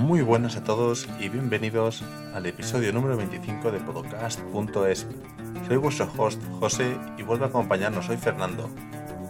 [0.00, 2.02] Muy buenas a todos y bienvenidos
[2.32, 5.06] al episodio número 25 de podcast.es.
[5.68, 8.70] Soy vuestro host José y vuelve a acompañarnos hoy Fernando.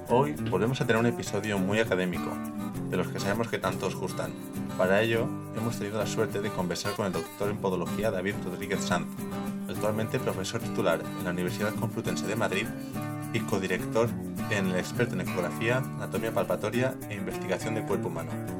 [0.08, 2.30] Hoy volvemos a tener un episodio muy académico,
[2.88, 4.30] de los que sabemos que tanto os gustan.
[4.78, 5.26] Para ello,
[5.56, 9.08] hemos tenido la suerte de conversar con el doctor en podología David Rodríguez Sanz,
[9.68, 12.66] actualmente profesor titular en la Universidad Complutense de Madrid
[13.32, 14.08] y codirector
[14.50, 18.59] en el experto en ecografía, anatomía palpatoria e investigación de cuerpo humano.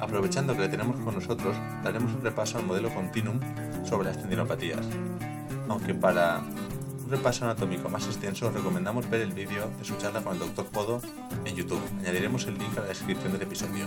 [0.00, 1.54] Aprovechando que le tenemos con nosotros,
[1.84, 3.38] daremos un repaso al modelo Continuum
[3.84, 4.86] sobre las tendinopatías.
[5.68, 6.40] Aunque para
[7.04, 10.38] un repaso anatómico más extenso os recomendamos ver el vídeo de su charla con el
[10.38, 10.64] Dr.
[10.66, 11.02] Podo
[11.44, 11.82] en YouTube.
[12.00, 13.86] Añadiremos el link a la descripción del episodio.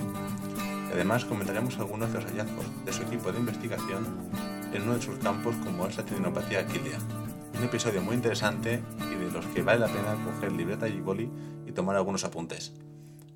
[0.94, 4.05] además comentaremos algunos de los hallazgos de su equipo de investigación
[4.71, 6.99] en uno de sus campos como es la tendinopatía aquilia.
[7.57, 11.32] Un episodio muy interesante y de los que vale la pena coger libreta y boli
[11.66, 12.73] y tomar algunos apuntes.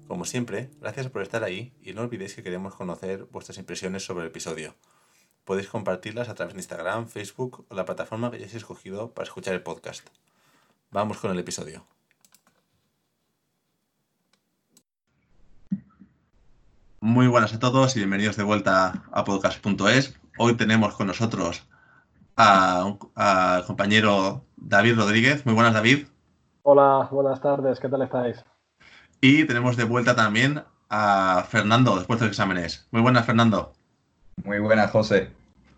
[0.08, 4.24] Como siempre, gracias por estar ahí y no olvidéis que queremos conocer vuestras impresiones sobre
[4.24, 4.74] el episodio.
[5.44, 9.54] Podéis compartirlas a través de Instagram, Facebook o la plataforma que hayáis escogido para escuchar
[9.54, 10.08] el podcast.
[10.92, 11.86] Vamos con el episodio.
[17.02, 20.18] Muy buenas a todos y bienvenidos de vuelta a podcast.es.
[20.38, 21.68] Hoy tenemos con nosotros
[22.38, 22.98] al
[23.66, 25.46] compañero David Rodríguez.
[25.46, 26.08] Muy buenas, David.
[26.64, 27.80] Hola, buenas tardes.
[27.80, 28.44] ¿Qué tal estáis?
[29.22, 32.88] Y tenemos de vuelta también a Fernando después de los exámenes.
[32.92, 33.74] Muy buenas, Fernando.
[34.44, 35.32] Muy buenas, José.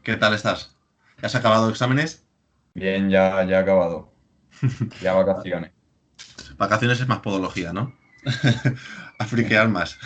[0.03, 0.75] ¿Qué tal estás?
[1.21, 2.25] ¿Ya has acabado los exámenes?
[2.73, 4.11] Bien, ya, ya he acabado.
[5.01, 5.71] Ya vacaciones.
[6.57, 7.95] Vacaciones es más podología, ¿no?
[9.19, 9.97] a friquear más.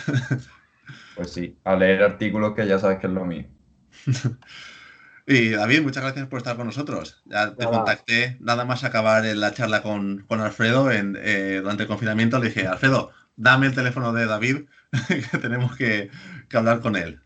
[1.16, 3.46] pues sí, a leer artículos que ya sabes que es lo mío.
[5.26, 7.22] Y David, muchas gracias por estar con nosotros.
[7.24, 12.38] Ya te contacté nada más acabar la charla con, Alfredo en, eh, durante el confinamiento.
[12.38, 14.64] Le dije, Alfredo, dame el teléfono de David,
[15.30, 16.10] que tenemos que,
[16.52, 17.20] hablar con él.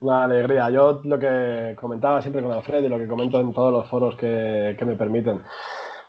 [0.00, 0.68] Una alegría.
[0.70, 4.16] Yo lo que comentaba siempre con Alfredo y lo que comento en todos los foros
[4.16, 5.42] que, que me permiten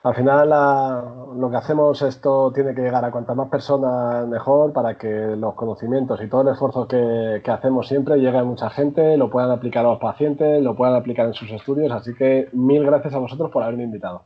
[0.03, 4.97] al final lo que hacemos esto tiene que llegar a cuantas más personas mejor para
[4.97, 9.29] que los conocimientos y todo el esfuerzo que, hacemos siempre llegue a mucha gente, lo
[9.29, 11.89] puedan aplicar a los pacientes, lo puedan aplicar en sus estudios.
[11.93, 14.25] Así que mil gracias a vosotros por haberme invitado.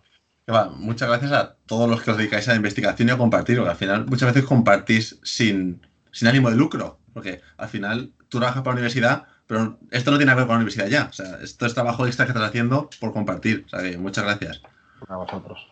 [0.77, 3.71] Muchas gracias a todos los que os dedicáis a la investigación y a compartir, porque
[3.71, 8.63] al final muchas veces compartís sin, sin ánimo de lucro, porque al final tú trabajas
[8.63, 11.07] para la universidad, pero esto no tiene que ver con la universidad ya.
[11.09, 13.63] O sea, esto es trabajo extra que estás haciendo por compartir.
[13.65, 14.61] O sea, que muchas gracias
[15.07, 15.67] a vosotros.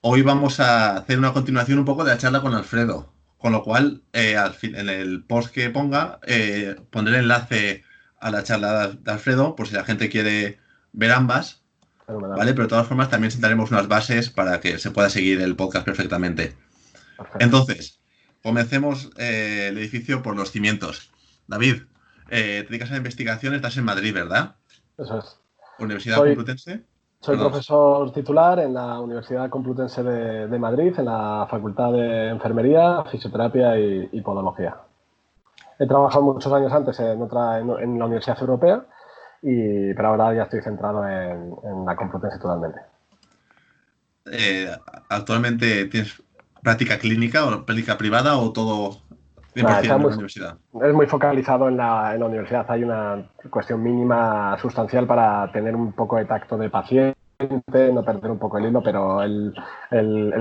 [0.00, 3.62] Hoy vamos a hacer una continuación un poco de la charla con Alfredo, con lo
[3.62, 7.84] cual eh, al fin, en el post que ponga eh, pondré el enlace
[8.20, 10.58] a la charla de Alfredo por si la gente quiere
[10.92, 11.65] ver ambas.
[12.08, 12.52] ¿Vale?
[12.52, 15.84] Pero de todas formas también sentaremos unas bases para que se pueda seguir el podcast
[15.84, 16.56] perfectamente.
[17.40, 18.00] Entonces,
[18.42, 21.10] comencemos eh, el edificio por los cimientos.
[21.48, 21.82] David,
[22.28, 24.56] te dedicas a la investigación, estás en Madrid, ¿verdad?
[24.98, 25.38] Eso es.
[25.78, 26.84] Universidad Complutense.
[27.20, 33.78] Soy profesor titular en la Universidad Complutense de, Madrid, en la Facultad de Enfermería, Fisioterapia
[33.78, 34.76] y, Podología.
[35.78, 38.84] He trabajado muchos años antes en, otra, en, la Universidad Europea,
[39.42, 42.80] y, pero ahora ya estoy centrado en, la Complutense totalmente.
[44.26, 44.68] Eh,
[45.08, 46.22] ¿Actualmente tienes
[46.62, 49.06] práctica clínica o práctica privada o todo
[49.56, 52.66] es muy focalizado en la, universidad.
[52.68, 58.30] Hay una cuestión mínima sustancial para tener un poco de tacto de paciente, no perder
[58.30, 59.54] un poco el hilo, pero el,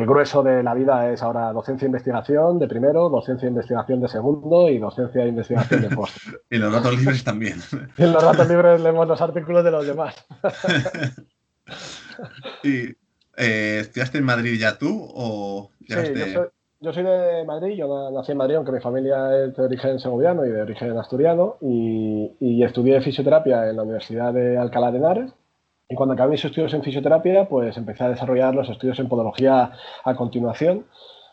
[0.06, 4.08] grueso de la vida es ahora docencia e investigación de primero, docencia e investigación de
[4.08, 6.18] segundo y docencia e investigación de post.
[6.50, 7.60] y los ratos libres también.
[7.98, 10.16] y en los ratos libres leemos los artículos de los demás.
[12.64, 12.96] ¿Y
[13.38, 16.52] eh, estudiaste en Madrid ya tú o llegaste...
[16.82, 20.46] Yo soy de Madrid, yo nací en Madrid, aunque mi familia es de origen segoviano
[20.46, 25.32] y de origen asturiano, y, estudié fisioterapia en la Universidad de Alcalá de Henares.
[25.88, 29.72] Y cuando acabé mis estudios en fisioterapia, pues empecé a desarrollar los estudios en podología
[30.04, 30.86] a continuación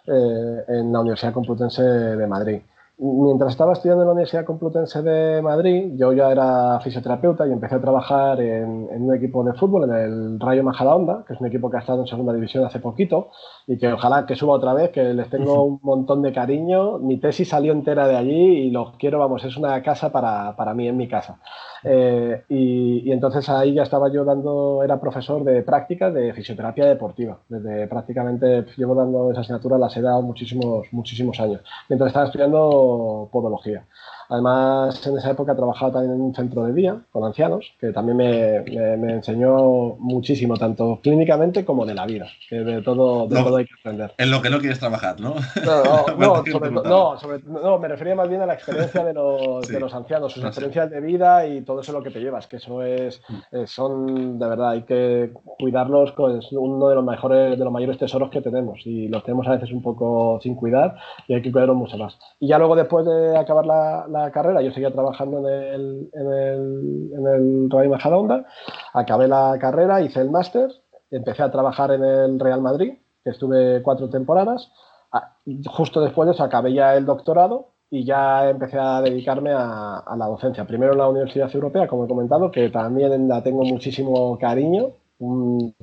[0.07, 2.61] eh, en la Universidad Complutense de Madrid
[3.03, 7.75] mientras estaba estudiando en la Universidad Complutense de Madrid, yo ya era fisioterapeuta y empecé
[7.75, 11.69] a trabajar en, un equipo de fútbol, en el Rayo Majadahonda, que es un equipo
[11.69, 13.31] que ha estado en segunda división hace poquito
[13.67, 16.99] y que ojalá que suba otra vez, que les tengo un montón de cariño.
[16.99, 20.73] Mi tesis salió entera de allí y los quiero, vamos, es una casa para, para
[20.73, 21.41] mí, en mi casa.
[21.85, 27.39] Eh, y, entonces ahí ya estaba yo dando, era profesor de práctica de fisioterapia deportiva.
[27.49, 31.61] Desde prácticamente llevo dando esa asignatura, la he dado muchísimos, muchísimos años.
[31.89, 33.85] Mientras estaba estudiando podología.
[34.33, 38.17] Además, en esa época trabajaba también en un centro de día con ancianos, que también
[38.17, 38.61] me,
[38.97, 43.67] me, enseñó muchísimo, tanto clínicamente como de la vida, que de todo, de todo hay
[43.67, 44.15] que aprender.
[44.17, 45.35] En lo que no quieres trabajar, ¿no?
[45.67, 46.45] No, no,
[47.19, 50.43] sobre, no, me refería más bien a la experiencia de los, de los ancianos, sus
[50.45, 53.57] experiencias de vida y todo eso lo que te llevas, que eso es, mm.
[53.57, 57.99] eh, son, de verdad, hay que cuidarlos, es uno de los mejores, de los mayores
[57.99, 60.97] tesoros que tenemos y los tenemos a veces un poco sin cuidar
[61.29, 62.19] y hay que cuidarlos mucho más.
[62.41, 66.33] Y ya luego después de acabar la, la carrera, yo seguía trabajando en el, en
[66.33, 68.47] el, en el Real Majadahonda,
[68.93, 70.71] acabé la carrera, hice el máster,
[71.11, 74.71] empecé a trabajar en el Real Madrid, que estuve cuatro temporadas,
[75.13, 75.37] ah,
[75.67, 80.17] justo después de eso acabé ya el doctorado y ya empecé a dedicarme a, a,
[80.17, 80.65] la docencia.
[80.65, 84.93] Primero en la Universidad Europea, como he comentado, que también la tengo muchísimo cariño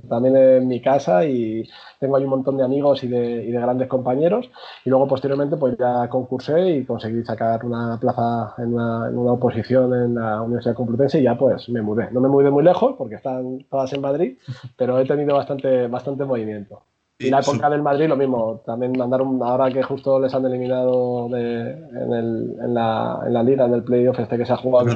[0.09, 1.67] también en mi casa y
[1.99, 4.49] tengo ahí un montón de amigos y de, y de, grandes compañeros.
[4.85, 9.33] Y luego posteriormente pues ya concursé y conseguí sacar una plaza en una, en una
[9.33, 12.09] oposición en la Universidad Complutense y ya pues me mudé.
[12.11, 14.37] No me mudé muy lejos porque están todas en Madrid,
[14.77, 16.83] pero he tenido bastante, bastante movimiento.
[17.21, 21.27] Y la época del Madrid lo mismo, también mandaron, ahora que justo les han eliminado
[21.27, 24.57] de, en, el, en, la, en la liga, en el playoff este que se ha
[24.57, 24.89] jugado,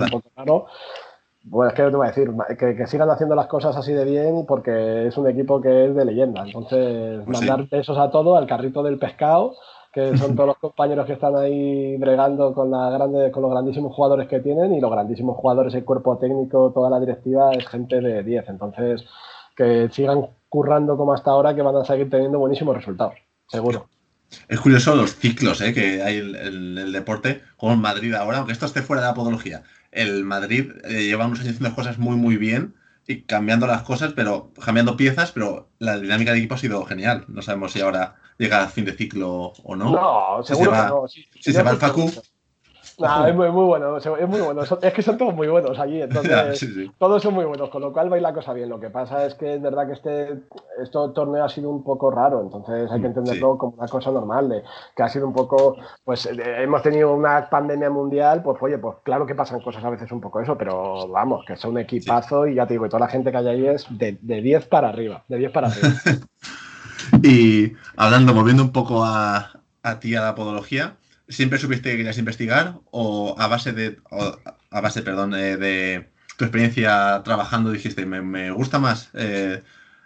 [1.45, 4.45] bueno, es que te voy a decir, que, sigan haciendo las cosas así de bien
[4.47, 6.43] porque es un equipo que es de leyenda.
[6.45, 9.55] Entonces, pues mandar besos a todo, al carrito del pescado,
[9.91, 13.93] que son todos los compañeros que están ahí bregando con, la grande, con los grandísimos
[13.93, 17.99] jugadores que tienen y los grandísimos jugadores, el cuerpo técnico, toda la directiva es gente
[17.99, 18.47] de 10.
[18.47, 19.03] Entonces,
[19.55, 23.15] que sigan currando como hasta ahora, que van a seguir teniendo buenísimos resultados,
[23.47, 23.87] seguro.
[24.47, 25.73] Es curioso los ciclos ¿eh?
[25.75, 29.09] que hay en el, el, deporte, como en Madrid ahora, aunque esto esté fuera de
[29.09, 29.61] la podología
[29.93, 32.75] el Madrid eh, lleva unos años haciendo cosas muy, muy bien
[33.07, 37.25] y cambiando las cosas, pero cambiando piezas, pero la dinámica del equipo ha sido genial.
[37.27, 39.91] No sabemos si ahora llega a fin de ciclo o no.
[39.91, 41.07] No, seguro que no.
[41.07, 42.11] Si, se va el Facu,
[43.03, 44.61] es muy, bueno, es muy bueno.
[44.81, 46.65] Es que son todos muy buenos allí, entonces
[46.97, 48.69] todos son muy buenos, con lo cual va la cosa bien.
[48.69, 50.31] Lo que pasa es que es verdad que este,
[50.81, 54.11] este torneo ha sido un poco raro, entonces hay que mm, entenderlo como una cosa
[54.11, 54.63] normal, de
[54.95, 59.25] que ha sido un poco, pues hemos tenido una pandemia mundial, pues oye, pues claro
[59.25, 62.55] que pasan cosas a veces un poco eso, pero vamos, que es un equipazo y
[62.55, 64.89] ya te digo, y toda la gente que hay ahí es de, de 10 para
[64.89, 65.89] arriba, de 10 para arriba.
[67.23, 69.51] y hablando, volviendo un poco a,
[69.83, 70.97] a ti, a la podología,
[71.29, 73.97] ¿Siempre supiste que querías investigar o a base de,
[74.69, 79.63] a base, perdón, eh, de tu experiencia trabajando dijiste, me, gusta más eh,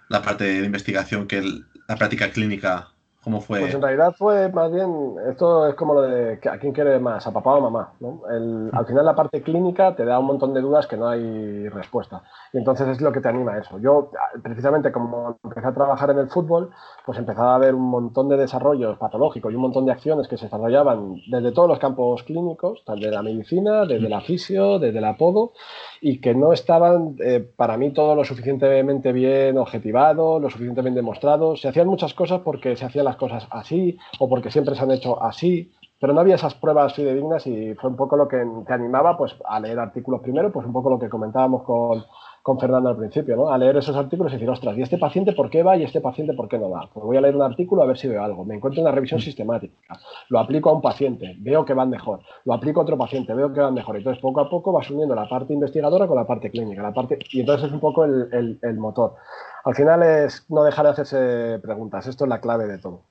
[0.10, 1.42] la parte de investigación que
[1.88, 2.90] la práctica clínica
[3.28, 3.60] ¿Cómo fue?
[3.60, 7.28] Pues en realidad fue más bien, esto es como lo de a quién quiere más,
[7.28, 7.92] a papá o mamá.
[8.00, 8.22] ¿no?
[8.72, 12.24] al final la parte clínica te da un montón de dudas que no hay respuesta.
[12.54, 13.80] Y entonces es lo que te anima eso.
[13.80, 16.70] Yo, precisamente como empecé a trabajar en el fútbol,
[17.06, 20.38] pues empezaba a ver un montón de desarrollos patológicos y un montón de acciones que
[20.38, 25.06] se desarrollaban desde todos los campos clínicos, desde la medicina, desde la fisio, desde el
[25.06, 25.52] apodo,
[26.02, 31.56] y que no estaban eh, para mí todo lo suficientemente bien objetivado, lo suficientemente demostrado.
[31.56, 34.92] Se hacían muchas cosas porque se hacían las cosas así o porque siempre se han
[34.92, 38.74] hecho así, pero no había esas pruebas fidedignas y fue un poco lo que te
[38.74, 42.04] animaba pues, a leer artículos primero, pues un poco lo que comentábamos con,
[42.48, 43.50] con Fernando al principio, ¿no?
[43.50, 46.00] a leer esos artículos y decir, ostras, ¿y este paciente por qué va y este
[46.00, 46.90] paciente por qué no va?
[46.94, 49.20] Pues voy a leer un artículo a ver si veo algo, me encuentro una revisión
[49.20, 49.76] sistemática,
[50.30, 53.52] lo aplico a un paciente, veo que van mejor, lo aplico a otro paciente, veo
[53.52, 53.98] que van mejor.
[53.98, 57.20] Entonces, poco a poco vas uniendo la parte investigadora con la parte clínica, la parte...
[57.34, 59.16] y entonces es un poco el, el motor.
[59.66, 63.02] Al final es no dejar de hacerse preguntas, esto es la clave de todo.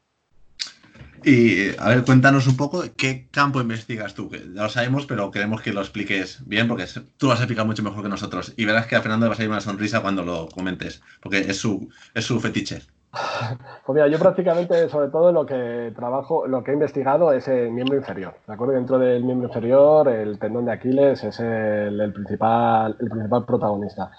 [1.29, 5.61] Y a ver, cuéntanos un poco qué campo investigas tú, ya lo sabemos, pero queremos
[5.61, 6.85] que lo expliques bien, porque
[7.17, 8.55] tú lo has explicado mucho mejor que nosotros.
[8.57, 11.39] Y verás que a Fernando le va a salir una sonrisa cuando lo comentes, porque
[11.41, 12.83] es su, es su fetiche.
[13.85, 17.73] Pues mira, yo prácticamente, sobre todo, lo que trabajo, lo que he investigado es el
[17.73, 18.35] miembro inferior.
[18.47, 18.75] ¿De acuerdo?
[18.75, 24.11] Dentro del miembro inferior, el tendón de Aquiles es el, principal, el principal protagonista.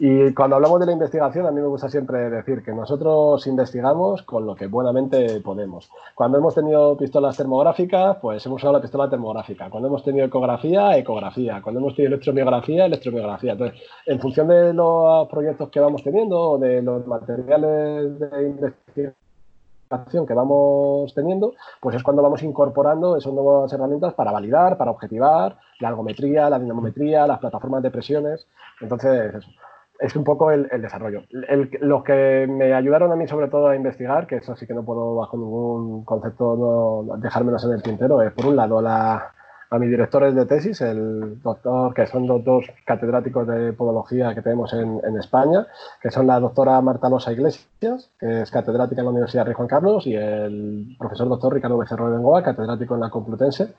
[0.00, 4.22] Y cuando hablamos de la investigación, a mí me gusta siempre decir que nosotros investigamos
[4.22, 5.90] con lo que buenamente podemos.
[6.14, 9.68] Cuando hemos tenido pistolas termográficas, pues hemos usado la pistola termográfica.
[9.68, 11.60] Cuando hemos tenido ecografía, ecografía.
[11.62, 13.52] Cuando hemos tenido electromiografía, electromiografía.
[13.52, 20.26] Entonces, en función de los proyectos que vamos teniendo o de los materiales de investigación
[20.28, 25.56] que vamos teniendo, pues es cuando vamos incorporando esas nuevas herramientas para validar, para objetivar
[25.80, 28.46] la algometría, la dinamometría, las plataformas de presiones.
[28.80, 29.48] Entonces, eso
[29.98, 31.24] es un poco el, desarrollo.
[31.30, 34.84] los que me ayudaron a mí sobre todo a investigar, que eso sí que no
[34.84, 39.32] puedo bajo ningún concepto no, dejármelos en el tintero, es por un lado la,
[39.70, 44.42] a mis directores de tesis, el doctor, que son los dos catedráticos de podología que
[44.42, 45.66] tenemos en, España,
[46.00, 49.68] que son la doctora Marta Losa Iglesias, que es catedrática en la Universidad de Juan
[49.68, 53.74] Carlos, y el profesor doctor Ricardo Becerro de Bengoa, catedrático en la Complutense.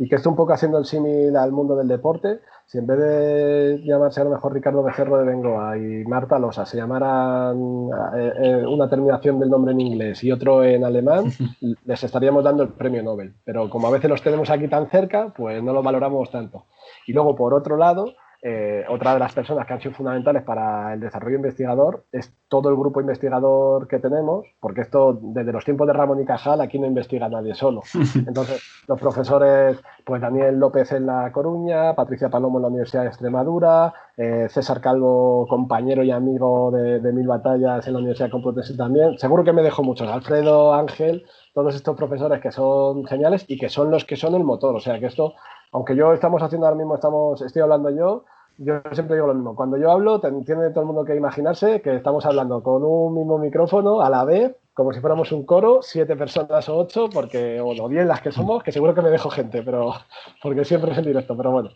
[0.00, 2.98] Y que esto un poco haciendo el símil al mundo del deporte, si en vez
[2.98, 8.32] de llamarse a lo mejor Ricardo Becerro de Bengoa y Marta Losa se llamaran eh,
[8.42, 11.26] eh, una terminación del nombre en inglés y otro en alemán,
[11.84, 13.34] les estaríamos dando el premio Nobel.
[13.44, 16.64] Pero como a veces los tenemos aquí tan cerca, pues no lo valoramos tanto.
[17.06, 20.94] Y luego, por otro lado, eh, otra de las personas que han sido fundamentales para
[20.94, 25.86] el desarrollo investigador es todo el grupo investigador que tenemos, porque esto desde los tiempos
[25.86, 27.82] de Ramón y Cajal aquí no investiga nadie solo.
[28.26, 33.08] Entonces, los profesores, pues Daniel López en La Coruña, Patricia Palomo en la Universidad de
[33.08, 39.18] Extremadura, eh, César Calvo, compañero y amigo de, Mil Batallas en la Universidad Complutense también.
[39.18, 43.68] Seguro que me dejo muchos, Alfredo, Ángel, todos estos profesores que son geniales y que
[43.68, 44.74] son los que son el motor.
[44.74, 45.34] O sea que esto
[45.72, 48.24] aunque yo estamos haciendo ahora mismo, estamos, estoy hablando yo,
[48.58, 49.56] yo siempre digo lo mismo.
[49.56, 53.38] Cuando yo hablo, tiene todo el mundo que imaginarse que estamos hablando con un mismo
[53.38, 57.88] micrófono a la vez, como si fuéramos un coro, siete personas o ocho, porque, o
[57.88, 59.94] diez las que somos, que seguro que me dejo gente, pero
[60.42, 61.70] porque siempre es en directo, pero bueno.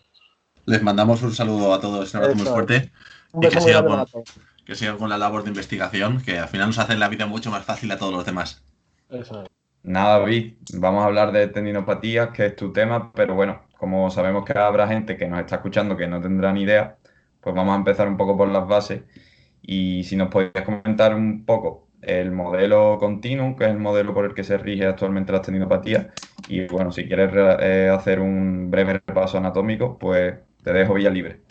[0.67, 2.91] Les mandamos un saludo a todos, un abrazo muy fuerte.
[3.35, 4.05] y que sigan, con,
[4.65, 7.51] que sigan con la labor de investigación, que al final nos hace la vida mucho
[7.51, 8.63] más fácil a todos los demás.
[9.09, 9.49] Eso es.
[9.83, 14.47] Nada, David, vamos a hablar de tendinopatías, que es tu tema, pero bueno, como sabemos
[14.47, 16.97] que habrá gente que nos está escuchando que no tendrá ni idea,
[17.43, 19.03] pues vamos a empezar un poco por las bases.
[19.61, 24.25] Y si nos podías comentar un poco el modelo continuo, que es el modelo por
[24.25, 26.07] el que se rige actualmente la tendinopatías,
[26.49, 31.43] y bueno, si quieres eh, hacer un breve repaso anatómico, pues te dejo vía libre.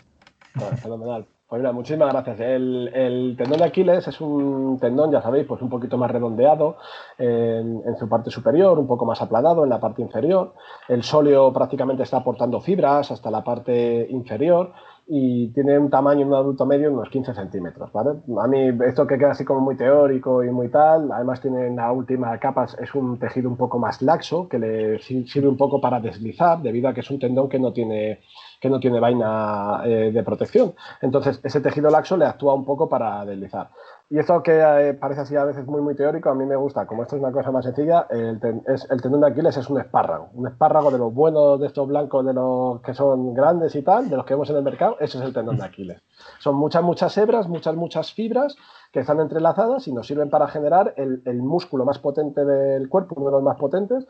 [0.82, 1.28] fenomenal.
[1.46, 2.40] Pues mira, muchísimas gracias.
[2.40, 6.78] El, tendón de Aquiles es un tendón, ya sabéis, pues un poquito más redondeado
[7.18, 10.54] en, su parte superior, un poco más aplanado en la parte inferior.
[10.88, 14.72] El sóleo prácticamente está aportando fibras hasta la parte inferior
[15.06, 17.90] y tiene un tamaño en un adulto medio unos 15 centímetros.
[17.94, 21.92] A mí esto que queda así como muy teórico y muy tal, además tiene la
[21.92, 26.00] última capa, es un tejido un poco más laxo que le sirve un poco para
[26.00, 28.20] deslizar debido a que es un tendón que no tiene
[28.60, 30.72] que no tiene vaina eh, de protección.
[31.02, 33.68] Entonces, ese tejido laxo le actúa un poco para deslizar.
[34.14, 36.86] Y esto que eh, parece así a veces muy, muy teórico, a mí me gusta.
[36.86, 40.28] Como esto es una cosa más sencilla, el, el tendón de Aquiles es un espárrago.
[40.34, 44.08] Un espárrago de los buenos, de estos blancos, de los que son grandes y tal,
[44.08, 46.00] de los que vemos en el mercado, ese es el tendón de Aquiles.
[46.38, 48.56] Son muchas, muchas hebras, muchas, muchas fibras
[48.94, 53.26] que están entrelazadas y nos sirven para generar el, músculo más potente del cuerpo, uno
[53.26, 54.06] de los más potentes,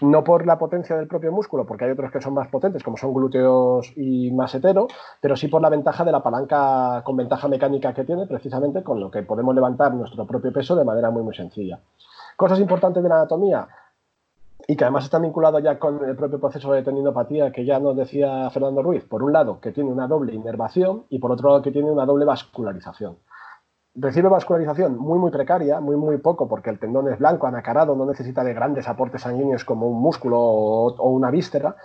[0.00, 2.96] no por la potencia del propio músculo, porque hay otros que son más potentes, como
[2.96, 4.88] son glúteos y masetero,
[5.20, 9.00] pero sí por la ventaja de la palanca con ventaja mecánica que tiene, precisamente con
[9.00, 11.80] lo que podemos levantar nuestro propio peso de manera muy, muy sencilla.
[12.36, 13.66] Cosas importantes de la anatomía,
[14.68, 17.96] y que además están vinculados ya con el propio proceso de tendinopatía que ya nos
[17.96, 19.04] decía Fernando Ruiz.
[19.04, 22.06] Por un lado, que tiene una doble inervación y por otro lado, que tiene una
[22.06, 23.16] doble vascularización
[23.94, 28.06] recibe vascularización muy, muy precaria, muy, muy poco, porque el tendón es blanco, anacarado, no
[28.06, 31.76] necesita de grandes aportes sanguíneos como un músculo o, una víscera,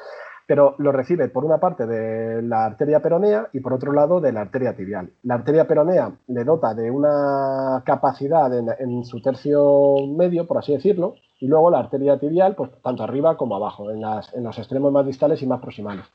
[0.48, 4.32] pero lo recibe por una parte de la arteria peronea y por otro lado de
[4.32, 5.12] la arteria tibial.
[5.24, 11.16] La arteria peronea le dota de una capacidad en, su tercio medio, por así decirlo,
[11.40, 14.02] y luego la arteria tibial, pues tanto arriba como abajo, en,
[14.34, 16.06] en los extremos más distales y más proximales.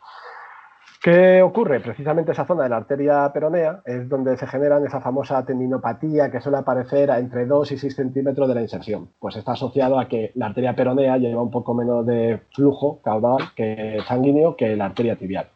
[1.02, 1.80] ¿Qué ocurre?
[1.80, 6.40] Precisamente esa zona de la arteria peronea es donde se genera esa famosa tendinopatía que
[6.40, 9.08] suele aparecer entre 2 y 6 centímetros de la inserción.
[9.18, 13.48] Pues está asociado a que la arteria peronea lleva un poco menos de flujo caudal
[13.56, 15.48] que sanguíneo que la arteria tibial.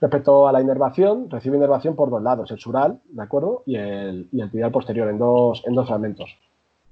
[0.00, 3.64] Respecto a la inervación, recibe inervación por dos lados, el sural, ¿de acuerdo?
[3.66, 6.38] Y el, y el tibial posterior, en dos, en dos fragmentos.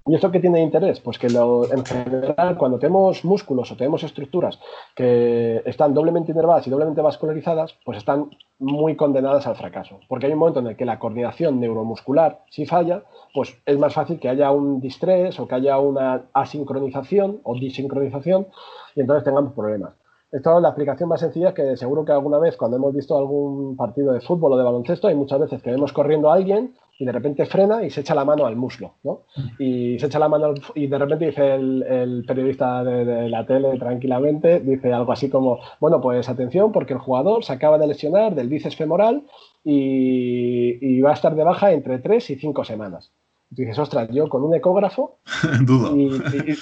[0.04, 0.99] ¿Y esto qué tiene interés?
[1.00, 4.59] Pues que en general, cuando tenemos músculos o tenemos estructuras
[4.97, 10.00] que están doblemente inervadas y doblemente vascularizadas, pues están muy condenadas al fracaso.
[10.09, 13.94] Porque hay un momento en el que la coordinación neuromuscular, si falla, pues es más
[13.94, 18.49] fácil que haya un distrés o que haya una asincronización o disincronización
[18.97, 19.94] y entonces tengamos problemas.
[20.32, 23.76] Esto es la explicación más sencilla que seguro que alguna vez cuando hemos visto algún
[23.76, 27.04] partido de fútbol o de baloncesto hay muchas veces que vemos corriendo a alguien y
[27.04, 29.22] de repente frena y se echa la mano al muslo, ¿no?
[29.58, 34.61] Y se echa la mano y de repente dice el, periodista de, la tele tranquilamente,
[34.61, 38.49] dice algo así como, bueno, pues atención porque el jugador se acaba de lesionar del
[38.49, 39.22] bíceps femoral
[39.64, 43.12] y, y va a estar de baja entre tres y cinco semanas
[43.54, 45.18] dices, ostras, yo con un ecógrafo
[45.66, 45.97] dudo.
[45.97, 46.09] Y,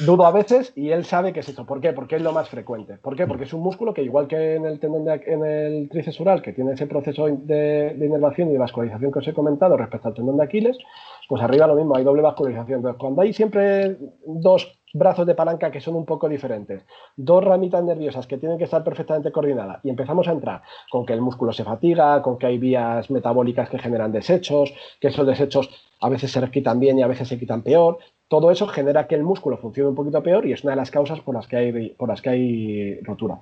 [0.05, 1.65] dudo a veces y él sabe que es eso.
[1.67, 1.93] ¿Por qué?
[1.93, 2.97] Porque es lo más frecuente.
[2.99, 3.27] ¿Por qué?
[3.27, 6.53] Porque es un músculo que igual que en el tendón de, en el tríceps que
[6.53, 10.15] tiene ese proceso de, de, inervación y de vascularización que os he comentado respecto al
[10.15, 10.77] tendón de Aquiles,
[11.29, 12.79] pues arriba lo mismo, hay doble vascularización.
[12.79, 16.85] Entonces, cuando hay siempre dos brazos de palanca que son un poco diferentes,
[17.17, 21.13] dos ramitas nerviosas que tienen que estar perfectamente coordinadas y empezamos a entrar con que
[21.13, 25.71] el músculo se fatiga, con que hay vías metabólicas que generan desechos, que esos desechos
[26.01, 29.17] a veces se quitan bien y a veces se quitan peor, todo eso genera que
[29.17, 31.57] el músculo funcione un poquito peor y es una de las causas por las que
[31.57, 33.41] hay, por las que hay rotura.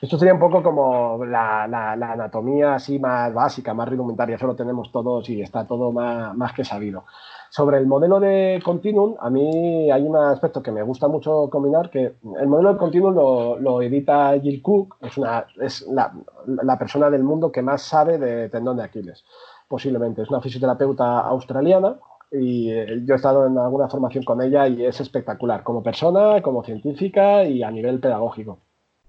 [0.00, 4.92] Esto sería un poco como la, anatomía así más básica, más rudimentaria, eso lo tenemos
[4.92, 7.04] todos y está todo más, que sabido.
[7.50, 11.90] Sobre el modelo de continuum, a mí hay un aspecto que me gusta mucho combinar,
[11.90, 16.12] que el modelo de continuum lo, edita Jill Cook, es, una, es la,
[16.46, 19.24] la persona del mundo que más sabe de tendón de Aquiles,
[19.68, 20.22] posiblemente.
[20.22, 21.96] Es una fisioterapeuta australiana
[22.30, 26.42] y eh, yo he estado en alguna formación con ella y es espectacular, como persona,
[26.42, 28.58] como científica y a nivel pedagógico.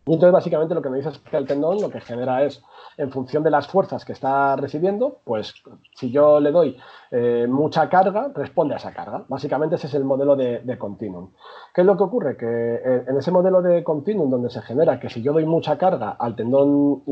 [0.08, 2.64] Y entonces, básicamente, lo que me dice es que el tendón lo que genera es,
[2.98, 5.54] en función de las fuerzas que está recibiendo, pues
[5.96, 6.78] si yo le doy
[7.12, 9.26] eh, mucha carga, responde a esa carga.
[9.28, 11.32] Básicamente, ese es el modelo de, de, continuum.
[11.74, 12.38] ¿Qué es lo que ocurre?
[12.38, 15.78] Que eh, en ese modelo de continuum, donde se genera que si yo doy mucha
[15.78, 17.04] carga al tendón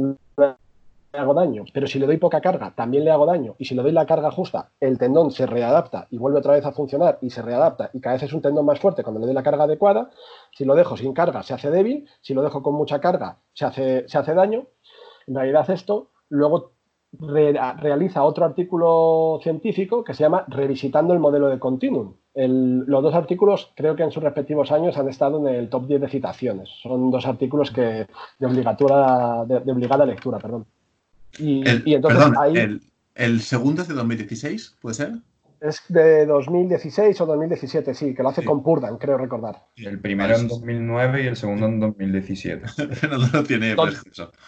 [1.17, 3.81] hago daño, pero si le doy poca carga, también le hago daño, y si le
[3.81, 7.29] doy la carga justa, el tendón se readapta y vuelve otra vez a funcionar y
[7.29, 9.63] se readapta, y cada vez es un tendón más fuerte cuando le doy la carga
[9.63, 10.10] adecuada,
[10.51, 13.65] si lo dejo sin carga se hace débil, si lo dejo con mucha carga se
[13.65, 14.67] hace, se hace daño.
[15.27, 16.75] En realidad esto luego
[17.19, 22.15] realiza otro artículo científico que se llama Revisitando el modelo de continuum.
[22.34, 26.01] los dos artículos creo que en sus respectivos años han estado en el top 10
[26.01, 26.69] de citaciones.
[26.81, 28.07] Son dos artículos que de,
[28.39, 30.39] de obligada lectura.
[30.39, 30.65] Perdón.
[31.39, 32.82] Y, el, entonces perdón,
[33.15, 35.12] el, segundo es de 2016, ¿puede ser?
[35.62, 39.63] Es de 2016 o 2017, sí, que lo hace con Purdan, creo recordar.
[39.77, 42.65] El primero en 2009 y el segundo en 2017.
[43.10, 43.75] no, lo tiene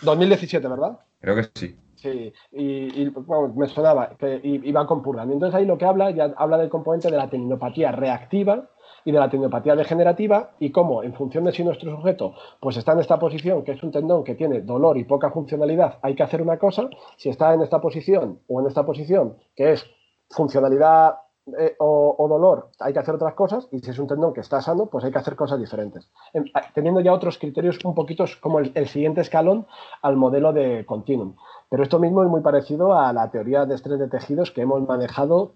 [0.01, 1.00] 2017, ¿verdad?
[1.20, 1.75] Creo que sí.
[1.96, 3.12] Sí, y,
[3.56, 5.32] me sonaba que iba con Purdan.
[5.32, 8.70] Entonces ahí lo que habla, ya habla del componente de la tendinopatía reactiva,
[9.08, 12.92] y de la tendinopatía degenerativa y cómo, en función de si nuestro sujeto pues está
[12.92, 16.24] en esta posición, que es un tendón que tiene dolor y poca funcionalidad, hay que
[16.24, 19.86] hacer una cosa, si está en esta posición o en esta posición, que es
[20.30, 21.20] funcionalidad
[21.58, 24.62] eh, o, dolor, hay que hacer otras cosas, y si es un tendón que está
[24.62, 26.12] sano, pues hay que hacer cosas diferentes.
[26.76, 29.68] teniendo ya otros criterios un poquito como el, el, siguiente escalón
[30.02, 31.38] al modelo de continuum.
[31.70, 34.86] Pero esto mismo es muy parecido a la teoría de estrés de tejidos que hemos
[34.86, 35.54] manejado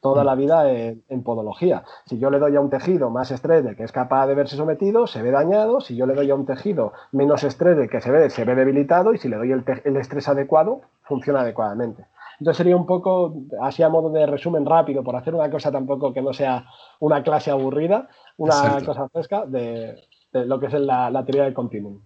[0.00, 1.84] toda la vida en, podología.
[2.06, 4.56] Si yo le doy a un tejido más estrés de que es capaz de verse
[4.56, 5.80] sometido, se ve dañado.
[5.80, 8.54] Si yo le doy a un tejido menos estrés de que se ve, se ve
[8.54, 9.12] debilitado.
[9.12, 12.06] Y si le doy el, estrés adecuado, funciona adecuadamente.
[12.38, 16.14] Entonces sería un poco, así a modo de resumen rápido, por hacer una cosa tampoco
[16.14, 16.64] que no sea
[16.98, 18.08] una clase aburrida,
[18.38, 19.96] una cosa fresca de,
[20.32, 22.00] lo que es la, teoría del continuum.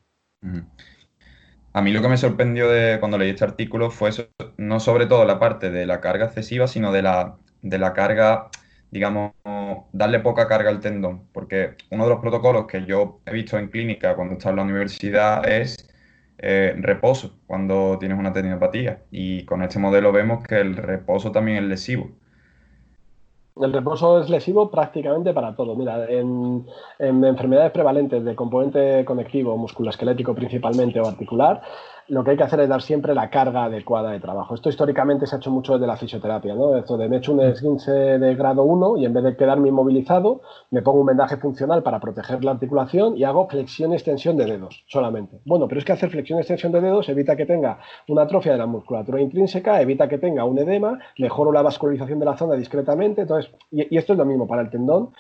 [1.73, 4.11] A mí lo que me sorprendió de cuando leí este artículo fue
[4.57, 8.51] no sobre todo la parte de la carga excesiva, sino de la de la carga,
[8.91, 9.33] digamos,
[9.93, 13.69] darle poca carga al tendón, porque uno de los protocolos que yo he visto en
[13.69, 15.89] clínica cuando estaba en la universidad es
[16.39, 21.59] eh, reposo cuando tienes una tendinopatía y con este modelo vemos que el reposo también
[21.59, 22.11] es lesivo.
[23.57, 25.77] El reposo es lesivo prácticamente para todo.
[25.77, 26.67] Mira, en,
[26.99, 31.63] en enfermedades prevalentes de componente conectivo, musculoesquelético principalmente o articular,
[32.09, 34.55] lo que hay que hacer es dar siempre la carga adecuada de trabajo.
[34.55, 36.77] Esto históricamente se ha hecho mucho desde la fisioterapia, ¿no?
[36.77, 40.43] Esto de me echo un esguince de grado 1 y en vez de quedarme inmovilizado,
[40.71, 44.47] me pongo un vendaje funcional para proteger la articulación y hago flexión y extensión de
[44.47, 45.41] dedos solamente.
[45.45, 48.53] Bueno, pero es que hacer flexión y extensión de dedos evita que tenga una atrofia
[48.53, 52.55] de la musculatura intrínseca, evita que tenga un edema, mejoro la vascularización de la zona
[52.55, 53.23] discretamente.
[53.23, 55.11] Entonces, y, y esto es lo mismo para el tendón.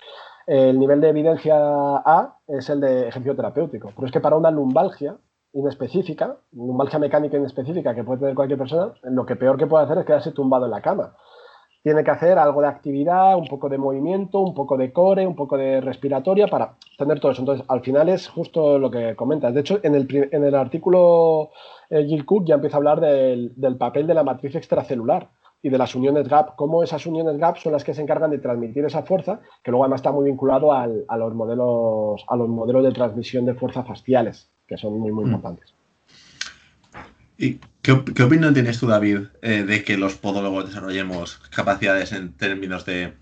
[0.46, 4.50] El nivel de evidencia A es el de ejercicio terapéutico, pero es que para una
[4.50, 5.16] lumbalgia
[5.54, 9.98] inespecífica, lumbalgia mecánica inespecífica que puede tener cualquier persona, lo que peor que puede hacer
[9.98, 11.14] es quedarse tumbado en la cama.
[11.82, 15.36] Tiene que hacer algo de actividad, un poco de movimiento, un poco de core, un
[15.36, 17.42] poco de respiratoria para tener todo eso.
[17.42, 19.52] Entonces, al final es justo lo que comentas.
[19.52, 21.50] De hecho, en el, en el artículo
[21.90, 25.28] eh, Cook ya empieza a hablar del, del papel de la matriz extracelular
[25.60, 28.38] y de las uniones GAP, cómo esas uniones GAP son las que se encargan de
[28.38, 32.82] transmitir esa fuerza, que luego además está muy vinculado a, los modelos, a los modelos
[32.82, 35.28] de transmisión de fuerza faciales que son muy, muy mm.
[35.28, 35.74] importantes.
[37.36, 42.84] ¿Y qué, opinión tienes tú, David, eh, de que los podólogos desarrollemos capacidades en términos
[42.86, 43.14] de,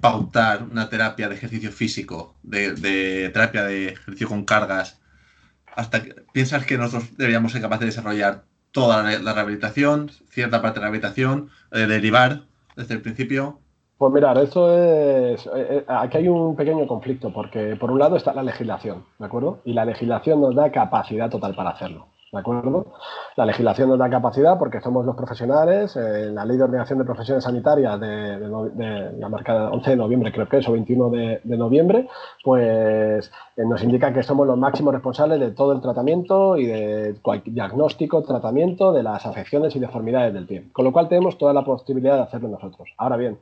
[0.00, 5.00] pautar una terapia de ejercicio físico, de, terapia de ejercicio con cargas?
[5.74, 10.80] Hasta ¿Piensas que nosotros deberíamos ser capaces de desarrollar toda la, rehabilitación, cierta parte de
[10.80, 12.44] la rehabilitación, eh, derivar
[12.76, 13.61] desde el principio?
[14.02, 15.46] Pues mirar, eso es.
[15.46, 19.26] Eh, eh, aquí hay un pequeño conflicto, porque por un lado está la legislación, ¿de
[19.26, 19.60] acuerdo?
[19.64, 22.06] Y la legislación nos da capacidad total para hacerlo.
[22.32, 22.86] ¿De acuerdo?
[23.36, 25.94] La legislación nos da capacidad porque somos los profesionales.
[25.94, 28.40] en la ley de ordenación de profesiones sanitarias de,
[29.20, 32.08] la marca 11 de noviembre, creo que es, o 21 de, noviembre,
[32.42, 37.14] pues eh, nos indica que somos los máximos responsables de todo el tratamiento y de
[37.22, 40.72] cualquier diagnóstico, tratamiento de las afecciones y deformidades del pie.
[40.72, 42.88] Con lo cual tenemos toda la posibilidad de hacerlo nosotros.
[42.98, 43.38] Ahora bien,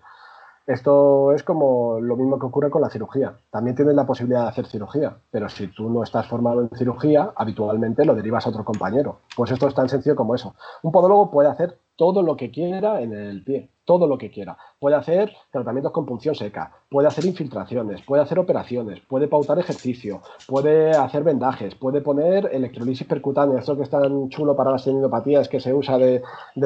[0.71, 3.35] Esto es como lo mismo que ocurre con la cirugía.
[3.51, 7.33] También tienes la posibilidad de hacer cirugía, pero si tú no estás formado en cirugía,
[7.35, 9.19] habitualmente lo derivas a otro compañero.
[9.37, 10.55] Pues esto es tan sencillo como eso.
[10.85, 14.57] Un podólogo puede hacer todo lo que quiera en el pie, todo lo que quiera.
[14.79, 20.23] Puede hacer tratamientos con punción seca, puede hacer infiltraciones, puede hacer operaciones, puede pautar ejercicio,
[20.49, 25.47] puede hacer vendajes, puede poner electrolisis percutánea, esto que es tan chulo para las tendinopatías
[25.51, 26.23] que se usa de,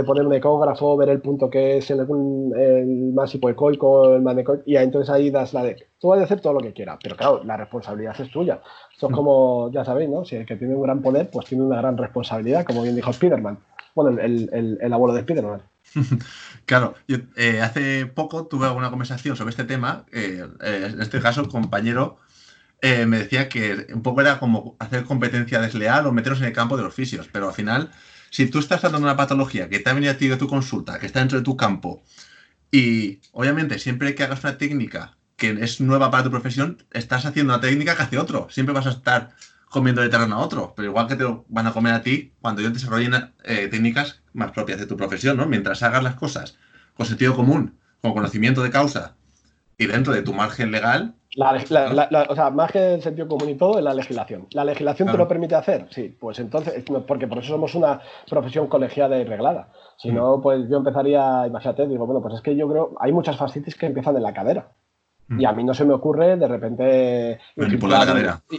[0.07, 2.07] poner un ecógrafo, ver el punto que es el,
[2.57, 5.75] el más hipoecoico, el manecoico, y entonces ahí das la de...
[5.99, 8.61] Tú puedes hacer todo lo que quiera, pero claro, la responsabilidad es tuya.
[8.93, 9.17] Esto es mm.
[9.17, 10.25] como, ya sabéis, ¿no?
[10.25, 13.13] Si el que tiene un gran poder, pues tiene una gran responsabilidad, como bien dijo
[13.13, 13.59] Spiderman
[13.95, 15.63] bueno, el, abuelo de Spiderman.
[16.67, 21.21] claro, yo eh, hace poco tuve alguna conversación sobre este tema, eh, eh, en este
[21.21, 22.19] caso el compañero
[22.83, 26.77] me decía que un poco era como hacer competencia desleal o meternos en el campo
[26.77, 27.91] de los fisios, pero al final,
[28.29, 31.07] si tú estás tratando una patología que te ha venido a ti tu consulta, que
[31.07, 32.03] está dentro de tu campo,
[32.71, 37.55] y obviamente siempre que hagas una técnica que es nueva para tu profesión, estás haciendo
[37.55, 39.31] una técnica que hace otro, siempre vas a estar
[39.75, 42.63] comiendo de terreno a otro, pero igual que te van a comer a ti cuando
[42.63, 45.47] yo desarrollen eh, técnicas más propias de tu profesión, ¿no?
[45.47, 46.57] Mientras hagas las cosas
[46.97, 49.17] con sentido común, con conocimiento de causa
[49.77, 51.17] y dentro de tu margen legal.
[51.37, 54.47] o sea, margen del sentido común y todo es la legislación.
[54.53, 55.89] ¿La legislación te lo permite hacer?
[55.91, 59.71] Sí, pues entonces, porque por eso somos una profesión colegiada y reglada.
[59.97, 63.37] Si no, pues yo empezaría, imagínate, digo, bueno, pues es que yo creo, hay muchas
[63.37, 64.69] fascitis que empiezan en la cadera.
[65.29, 67.39] Y a mí no se me ocurre de repente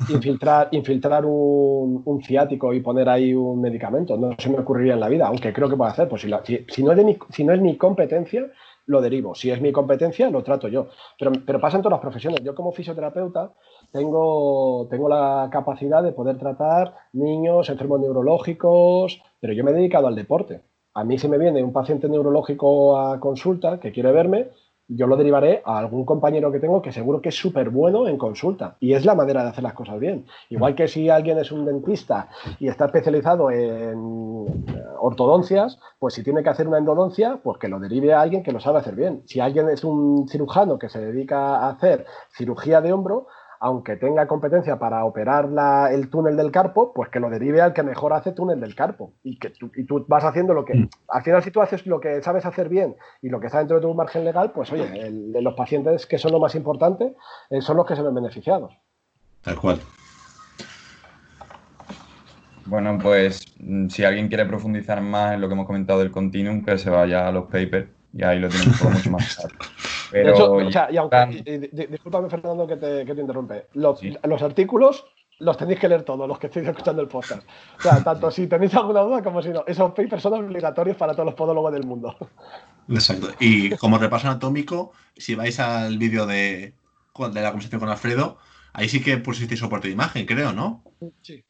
[0.09, 4.17] infiltrar, infiltrar, un, ciático y poner ahí un medicamento.
[4.17, 6.09] No se me ocurriría en la vida, aunque creo que puedo hacer.
[6.09, 6.29] Pues si,
[6.67, 8.47] si, no, es de si no es mi competencia,
[8.87, 9.35] lo derivo.
[9.35, 10.87] Si es mi competencia, lo trato yo.
[11.19, 12.41] Pero, pero pasa en todas las profesiones.
[12.43, 13.53] Yo como fisioterapeuta
[13.91, 20.07] tengo, tengo la capacidad de poder tratar niños, enfermos neurológicos, pero yo me he dedicado
[20.07, 20.61] al deporte.
[20.93, 24.49] A mí se me viene un paciente neurológico a consulta que quiere verme
[24.87, 28.17] yo lo derivaré a algún compañero que tengo que seguro que es súper bueno en
[28.17, 28.77] consulta.
[28.79, 30.25] Y es la manera de hacer las cosas bien.
[30.49, 36.23] Igual que si alguien es un dentista y está especializado en eh, ortodoncias, pues si
[36.23, 38.95] tiene que hacer una endodoncia, pues que lo derive a alguien que lo sabe hacer
[38.95, 39.23] bien.
[39.25, 43.27] Si alguien es un cirujano que se dedica a hacer cirugía de hombro,
[43.59, 45.49] aunque tenga competencia para operar
[45.91, 49.13] el túnel del carpo, pues que lo derive al que mejor hace túnel del carpo.
[49.23, 50.75] Y que tú, y tú vas haciendo lo que.
[50.75, 50.89] Mm.
[51.09, 53.77] Al final, si tú haces lo que sabes hacer bien y lo que está dentro
[53.77, 57.15] de tu margen legal, pues oye, de los pacientes que son lo más importante
[57.49, 58.73] eh, son los que se ven beneficiados.
[59.41, 59.79] Tal cual.
[62.65, 66.63] Bueno, pues mm, si alguien quiere profundizar más en lo que hemos comentado del continuum,
[66.63, 69.55] que se vaya a los papers y ahí lo tienen todo mucho más claro.
[70.11, 70.59] Pero
[71.71, 73.67] discúlpame, Fernando, que te, que te interrumpe.
[73.73, 75.05] Los, los, artículos
[75.39, 77.43] los tenéis que leer todos, los que estéis escuchando el podcast.
[77.79, 79.63] O sea, tanto si tenéis alguna duda como si no.
[79.67, 82.15] Esos papers son obligatorios para todos los podólogos del mundo.
[82.89, 83.29] Exacto.
[83.39, 86.73] Y como repaso anatómico, si vais al vídeo de,
[87.17, 88.37] de la conversación con Alfredo,
[88.73, 90.83] ahí sí que pusisteis soporte de imagen, creo, ¿no?
[91.21, 91.43] Sí.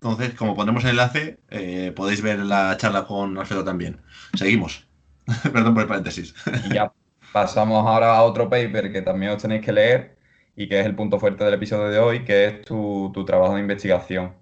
[0.00, 4.00] Entonces, como pondremos el enlace, eh, podéis ver la charla con Alfredo también.
[4.34, 4.86] Seguimos.
[5.52, 6.34] Perdón por el paréntesis.
[6.70, 6.92] Y ya
[7.32, 10.16] pasamos ahora a otro paper que también os tenéis que leer
[10.56, 13.60] y que es el punto fuerte del episodio de hoy, que es tu, trabajo de
[13.60, 14.34] investigación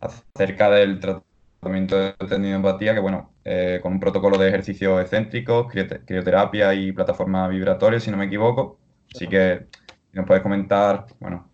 [0.00, 5.72] acerca del tratamiento de tendinopatía, que bueno, eh, con un protocolo de ejercicios excéntricos,
[6.06, 8.78] crioterapia y plataforma vibratoria, si no me equivoco.
[9.14, 9.66] Así que
[10.12, 11.49] nos puedes comentar, bueno,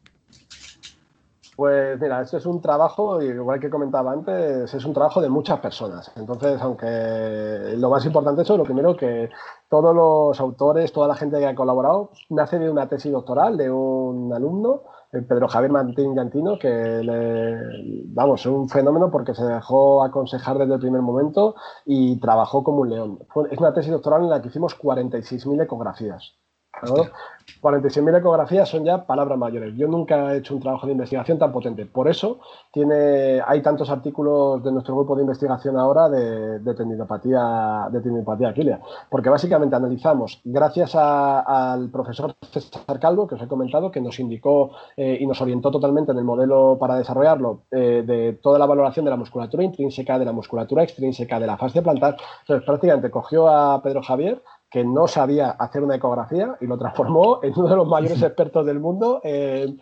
[1.56, 5.58] pues mira, esto es un trabajo, igual que comentaba antes, es un trabajo de muchas
[5.60, 6.12] personas.
[6.14, 9.30] Entonces, aunque lo más importante es lo primero que
[9.68, 13.70] todos los autores, toda la gente que ha colaborado, nace de una tesis doctoral de
[13.70, 20.04] un alumno, Pedro Javier Martín Llantino, que le, vamos, es un fenómeno porque se dejó
[20.04, 21.54] aconsejar desde el primer momento
[21.86, 23.18] y trabajó como un león.
[23.50, 26.36] Es una tesis doctoral en la que hicimos 46.000 ecografías.
[26.82, 29.74] 46.000 ecografías son ya palabras mayores.
[29.76, 31.86] Yo nunca he hecho un trabajo de investigación tan potente.
[31.86, 32.40] Por eso
[32.72, 38.80] tiene, hay tantos artículos de nuestro grupo de investigación ahora de, tendinopatía, de tendinopatía aquilia.
[39.08, 44.72] Porque básicamente analizamos, gracias al profesor César Calvo, que os he comentado, que nos indicó
[44.96, 49.04] eh, y nos orientó totalmente en el modelo para desarrollarlo, eh, de toda la valoración
[49.04, 52.16] de la musculatura intrínseca, de la musculatura extrínseca, de la fase plantar.
[52.42, 57.40] Entonces, prácticamente cogió a Pedro Javier, que no sabía hacer una ecografía y lo transformó
[57.42, 59.80] en uno de los mayores expertos del mundo en,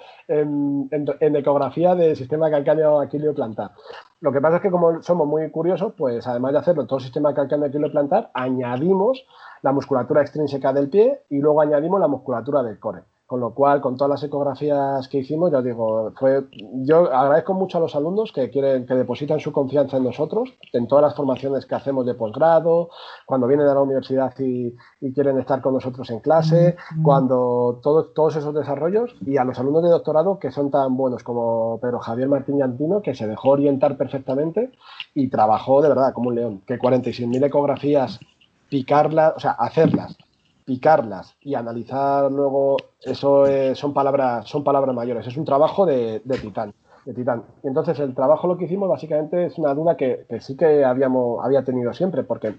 [1.20, 3.73] ecografía del sistema calcáneo aquilio plantar.
[4.20, 7.05] Lo que pasa es que como somos muy curiosos, pues además de hacerlo todo el
[7.05, 9.27] sistema calcáneo aquilio plantar, añadimos
[9.62, 13.03] la musculatura extrínseca del pie y luego añadimos la musculatura del core.
[13.27, 16.45] Con lo cual, con todas las ecografías que hicimos, ya digo, fue,
[16.85, 20.87] yo agradezco mucho a los alumnos que quieren, que depositan su confianza en nosotros, en
[20.87, 22.91] todas las formaciones que hacemos de posgrado,
[23.25, 24.75] cuando vienen a la universidad y,
[25.15, 29.91] quieren estar con nosotros en clase, cuando todos esos desarrollos, y a los alumnos de
[29.91, 34.73] doctorado que son tan buenos como Pedro Javier Martín Yantino, que se dejó orientar perfectamente
[35.15, 38.21] y trabajó de verdad como un león, que 46.000 ecografías,
[38.69, 40.17] picarlas, o sea, hacerlas
[40.64, 46.74] picarlas y analizar luego, eso son, palabras, son palabras mayores, es un trabajo de, titán.
[47.05, 47.44] De titán.
[47.62, 51.44] Y entonces el trabajo lo que hicimos básicamente es una duda que, sí que habíamos,
[51.44, 52.55] había tenido siempre, porque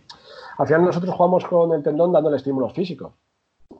[0.57, 3.13] al final nosotros jugamos con el tendón dándole estímulos físicos.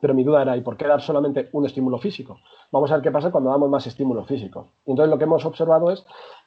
[0.00, 2.38] Pero mi duda era, ¿y por qué dar solamente un estímulo físico?
[2.72, 4.72] Vamos a ver qué pasa cuando damos más estímulo físico.
[4.84, 6.04] Y entonces lo que hemos observado es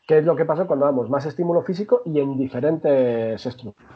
[0.07, 3.89] qué es lo que pasa cuando damos más estímulo físico y en diferentes estructuras.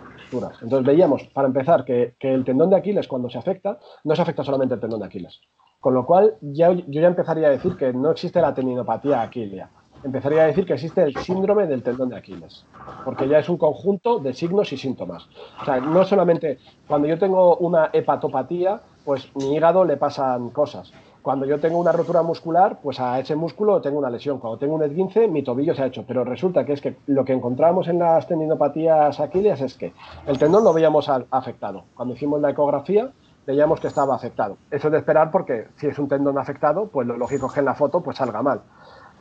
[0.62, 4.44] Entonces veíamos, para empezar, que, el tendón de Aquiles cuando se afecta, no se afecta
[4.44, 5.40] solamente el tendón de Aquiles.
[5.80, 9.70] Con lo cual, ya, yo ya empezaría a decir que no existe la tendinopatía aquilia.
[10.04, 12.66] Empezaría a decir que existe el síndrome del tendón de Aquiles,
[13.06, 15.28] porque ya es un conjunto de signos y síntomas.
[15.62, 20.92] O sea, no solamente cuando yo tengo una hepatopatía, pues mi hígado le pasan cosas
[21.24, 24.40] cuando yo tengo una rotura muscular, pues a ese músculo tengo una lesión.
[24.40, 26.04] Cuando tengo un esguince, mi tobillo se ha hecho.
[26.06, 29.94] Pero resulta que es que lo que encontramos en las tendinopatías aquileas es que
[30.28, 31.86] el tendón lo veíamos afectado.
[31.96, 33.10] Cuando hicimos la ecografía,
[33.48, 34.58] veíamos que estaba afectado.
[34.70, 37.62] Eso es de esperar porque si es un tendón afectado, pues lo lógico es que
[37.62, 38.62] en la foto pues salga mal.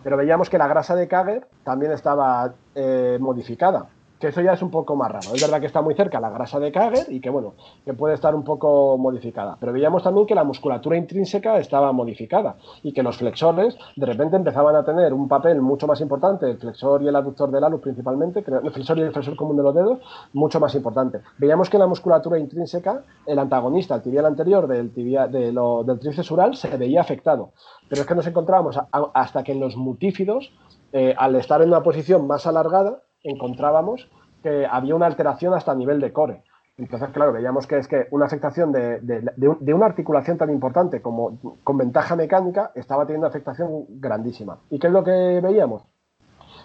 [0.03, 3.87] Pero veíamos que la grasa de Kager también estaba eh, modificada
[4.23, 5.35] que eso ya es un poco más raro.
[5.35, 7.55] Es verdad que está muy cerca la grasa de Kager y que, bueno,
[7.85, 9.57] que puede estar un poco modificada.
[9.59, 12.55] Pero veíamos también que la musculatura intrínseca estaba modificada
[12.85, 16.59] y que los flexores de repente empezaban a tener un papel mucho más importante, el
[16.59, 19.75] flexor y el aductor del alus principalmente, el flexor y el flexor común de los
[19.75, 19.99] dedos,
[20.35, 21.21] mucho más importante.
[21.39, 26.77] Veíamos que la musculatura intrínseca, el antagonista, el tibial anterior del, tibia, del tríceps se
[26.77, 27.51] veía afectado.
[27.89, 30.53] Pero es que nos encontrábamos hasta que en los mutífidos,
[30.93, 34.09] eh, al estar en una posición más alargada, encontrábamos
[34.43, 36.43] que había una alteración hasta a nivel de core.
[36.79, 41.39] Entonces, claro, veíamos que es que una afectación de, de, una articulación tan importante como
[41.63, 44.59] con ventaja mecánica estaba teniendo afectación grandísima.
[44.71, 45.83] ¿Y qué es lo que veíamos?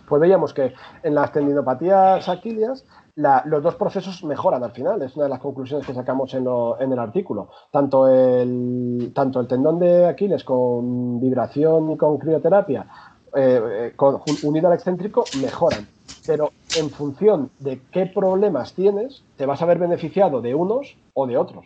[0.08, 5.02] Pues veíamos que en las tendinopatías aquilias los dos procesos mejoran al final.
[5.02, 6.48] Es una de las conclusiones que sacamos en,
[6.80, 7.50] en el artículo.
[7.72, 12.88] Tanto el, tanto el tendón de Aquiles con vibración y con crioterapia
[13.36, 15.88] eh, con, unido al excéntrico mejoran
[16.28, 21.26] pero en función de qué problemas tienes, te vas a ver beneficiado de unos o
[21.26, 21.66] de otros.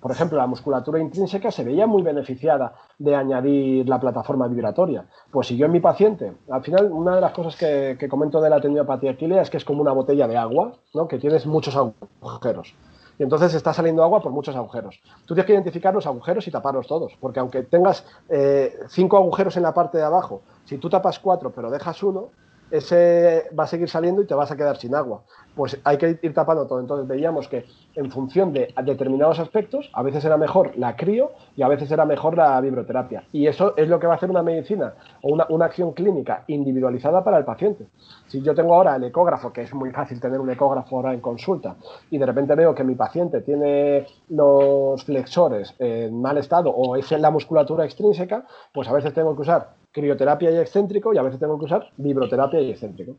[0.00, 5.06] Por ejemplo, la musculatura intrínseca se veía muy beneficiada de añadir la plataforma vibratoria.
[5.30, 8.50] Pues si yo en mi paciente, al final una de las cosas que, comento de
[8.50, 11.06] la tendinopatía aquilea es que es como una botella de agua, ¿no?
[11.06, 12.74] que tienes muchos agujeros.
[13.20, 14.98] Y entonces está saliendo agua por muchos agujeros.
[15.26, 19.58] Tú tienes que identificar los agujeros y taparlos todos, porque aunque tengas eh, cinco agujeros
[19.58, 22.30] en la parte de abajo, si tú tapas cuatro pero dejas uno,
[22.70, 25.22] ese va a seguir saliendo y te vas a quedar sin agua.
[25.54, 26.80] Pues hay que ir tapando todo.
[26.80, 31.62] Entonces veíamos que en función de determinados aspectos, a veces era mejor la crío y
[31.62, 33.24] a veces era mejor la vibroterapia.
[33.32, 36.44] Y eso es lo que va a hacer una medicina o una, una acción clínica
[36.46, 37.86] individualizada para el paciente.
[38.28, 41.20] Si yo tengo ahora el ecógrafo, que es muy fácil tener un ecógrafo ahora en
[41.20, 41.74] consulta,
[42.10, 47.10] y de repente veo que mi paciente tiene los flexores en mal estado o es
[47.12, 51.22] en la musculatura extrínseca, pues a veces tengo que usar crioterapia y excéntrico y a
[51.22, 53.16] veces tengo que usar vibroterapia y excéntrico.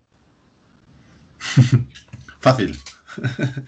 [2.39, 2.77] Fácil.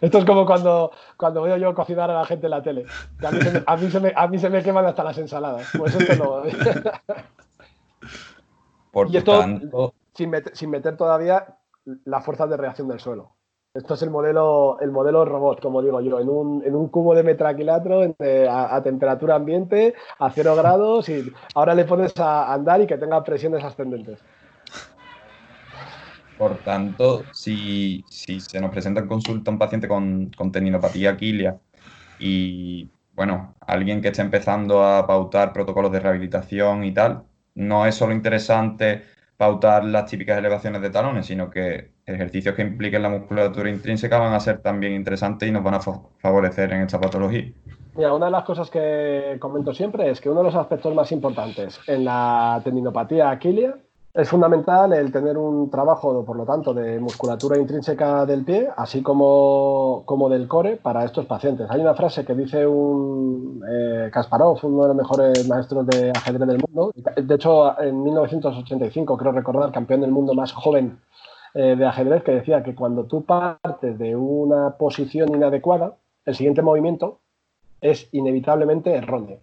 [0.00, 2.86] Esto es como cuando, cuando veo yo cocinar a la gente en la tele.
[3.66, 5.68] a, mí se me, a, mí se me, queman hasta las ensaladas.
[5.76, 6.42] Pues esto no.
[9.08, 9.44] y esto
[10.14, 11.58] sin, meter, sin meter todavía
[12.04, 13.34] las fuerzas de reacción del suelo.
[13.72, 17.14] Esto es el modelo, el modelo robot, como digo yo, en un, en un cubo
[17.14, 18.16] de metraquilatro
[18.50, 23.22] a, temperatura ambiente, a cero grados, y ahora le pones a andar y que tenga
[23.22, 24.18] presiones ascendentes.
[26.36, 31.60] Por tanto, si, se nos presenta en consulta un paciente con, con tendinopatía aquilia
[32.18, 37.22] y, bueno, alguien que esté empezando a pautar protocolos de rehabilitación y tal,
[37.54, 39.04] no es solo interesante
[39.40, 44.34] pautar las típicas elevaciones de talones, sino que ejercicios que impliquen la musculatura intrínseca van
[44.34, 47.50] a ser también interesantes y nos van a favorecer en esta patología.
[47.96, 51.10] Mira, una de las cosas que comento siempre es que uno de los aspectos más
[51.10, 53.78] importantes en la tendinopatía aquilia
[54.12, 59.02] es fundamental el tener un trabajo, por lo tanto, de musculatura intrínseca del pie, así
[59.02, 61.70] como, como del core para estos pacientes.
[61.70, 66.48] Hay una frase que dice un eh, Kasparov, uno de los mejores maestros de ajedrez
[66.48, 66.92] del mundo.
[66.94, 70.98] De hecho, en 1985, creo recordar, campeón del mundo más joven
[71.54, 75.94] eh, de ajedrez, que decía que cuando tú partes de una posición inadecuada,
[76.24, 77.20] el siguiente movimiento
[77.80, 79.38] es inevitablemente erróneo.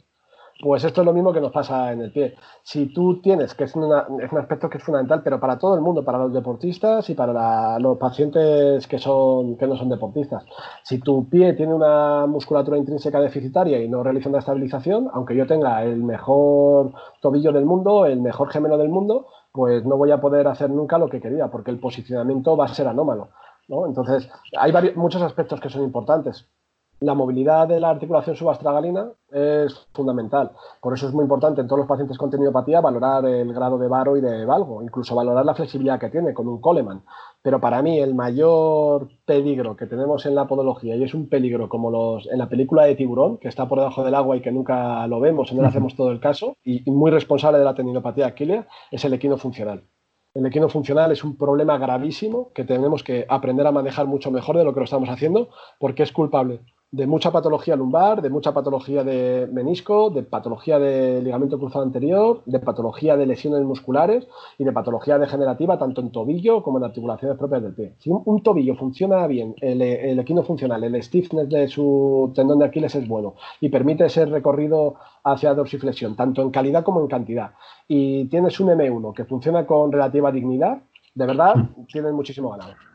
[0.60, 2.36] Pues esto es lo mismo que nos pasa en el pie.
[2.64, 6.04] Si tú tienes, que es, un aspecto que es fundamental, pero para todo el mundo,
[6.04, 10.46] para los deportistas y para los pacientes que, son, que no son deportistas.
[10.84, 15.46] Si tu pie tiene una musculatura intrínseca deficitaria y no realiza una estabilización, aunque yo
[15.46, 16.92] tenga el mejor
[17.22, 20.98] tobillo del mundo, el mejor gemelo del mundo, pues no voy a poder hacer nunca
[20.98, 23.30] lo que quería, porque el posicionamiento va a ser anómalo.
[23.70, 26.48] Entonces, hay muchos aspectos que son importantes
[27.00, 30.52] la movilidad de la articulación subastragalina es fundamental.
[30.82, 33.88] Por eso es muy importante en todos los pacientes con tendinopatía valorar el grado de
[33.88, 37.04] varo y de valgo, incluso valorar la flexibilidad que tiene con un Coleman.
[37.44, 41.70] Pero para mí el mayor peligro que tenemos en la podología, y es un peligro
[41.70, 44.52] como los en la película de tiburón, que está por debajo del agua y que
[44.52, 48.26] nunca lo vemos, no le hacemos todo el caso, y, muy responsable de la tendinopatía
[48.26, 49.84] aquilea, es el equino funcional.
[50.34, 54.58] El equino funcional es un problema gravísimo que tenemos que aprender a manejar mucho mejor
[54.58, 58.54] de lo que lo estamos haciendo, porque es culpable de mucha patología lumbar, de mucha
[58.54, 64.26] patología de menisco, de patología de ligamento cruzado anterior, de patología de lesiones musculares
[64.58, 67.96] y de patología degenerativa tanto en tobillo como en articulaciones propias del pie.
[68.00, 69.82] Si un, tobillo funciona bien, el,
[70.18, 74.96] equino funcional, el stiffness de su tendón de Aquiles es bueno y permite ese recorrido
[75.26, 77.52] hacia dorsiflexión, tanto en calidad como en cantidad,
[77.86, 80.78] y tienes un M1 que funciona con relativa dignidad,
[81.14, 81.56] de verdad
[81.92, 82.87] tienes muchísimo ganado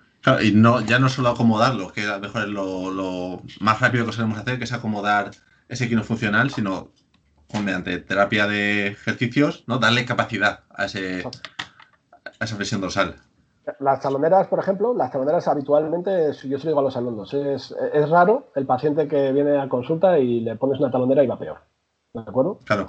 [0.43, 4.13] y no, ya no solo acomodarlo, que a lo mejor es lo, más rápido que
[4.13, 5.31] solemos hacer, que es acomodar
[5.69, 6.89] ese equino funcional, sino
[7.53, 9.79] mediante terapia de ejercicios, ¿no?
[9.79, 11.23] Darle capacidad a, ese,
[12.41, 13.17] a esa presión dorsal.
[13.79, 17.75] Las taloneras, por ejemplo, las taloneras habitualmente, yo se lo digo a los alumnos, es,
[17.93, 21.39] es raro el paciente que viene a consulta y le pones una talonera y va
[21.39, 21.59] peor.
[22.15, 22.59] ¿De acuerdo?
[22.65, 22.89] Claro.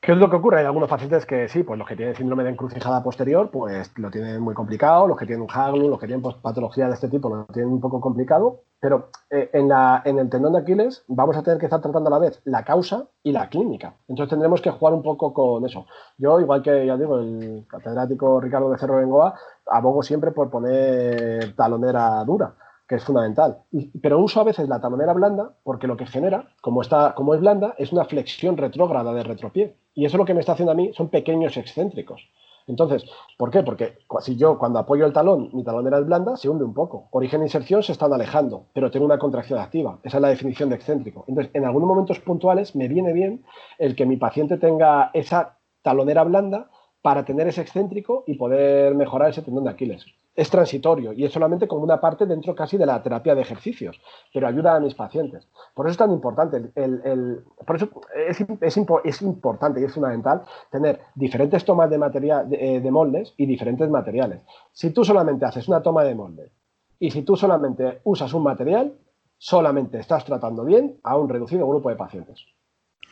[0.00, 0.60] ¿Qué es lo que ocurre?
[0.60, 4.10] Hay algunos pacientes que sí, pues los que tienen síndrome de encrucijada posterior, pues lo
[4.10, 7.08] tienen muy complicado, los que tienen un Haglund, los que tienen pues, patología de este
[7.08, 9.72] tipo, lo tienen un poco complicado, pero eh, en,
[10.18, 13.08] el tendón de Aquiles vamos a tener que estar tratando a la vez la causa
[13.24, 13.96] y la clínica.
[14.06, 15.86] Entonces tendremos que jugar un poco con eso.
[16.16, 19.34] Yo, igual que ya digo, el catedrático Ricardo de Cerro Bengoa,
[19.66, 22.54] abogo siempre por poner talonera dura
[22.88, 23.58] que es fundamental.
[24.02, 27.40] pero uso a veces la talonera blanda porque lo que genera, como, está, como es
[27.40, 29.76] blanda, es una flexión retrógrada del retropié.
[29.94, 32.22] Y eso lo que me está haciendo a mí son pequeños excéntricos.
[32.66, 33.04] Entonces,
[33.36, 33.62] ¿por qué?
[33.62, 37.08] Porque si yo cuando apoyo el talón, mi talonera es blanda, se hunde un poco.
[37.10, 39.98] Origen e inserción se están alejando, pero tengo una contracción activa.
[40.02, 41.24] Esa es la definición de excéntrico.
[41.28, 43.44] Entonces, en algunos momentos puntuales me viene bien
[43.78, 46.70] el que mi paciente tenga esa talonera blanda
[47.02, 50.04] para tener ese excéntrico y poder mejorar ese tendón de Aquiles.
[50.38, 54.00] Es transitorio y es solamente como una parte dentro casi de la terapia de ejercicios,
[54.32, 55.48] pero ayuda a mis pacientes.
[55.74, 61.00] Por eso es tan importante, el, por eso es, es, importante y es fundamental tener
[61.16, 64.40] diferentes tomas de, material, de, de moldes y diferentes materiales.
[64.72, 66.52] Si tú solamente haces una toma de molde
[67.00, 68.94] y si tú solamente usas un material,
[69.38, 72.44] solamente estás tratando bien a un reducido grupo de pacientes.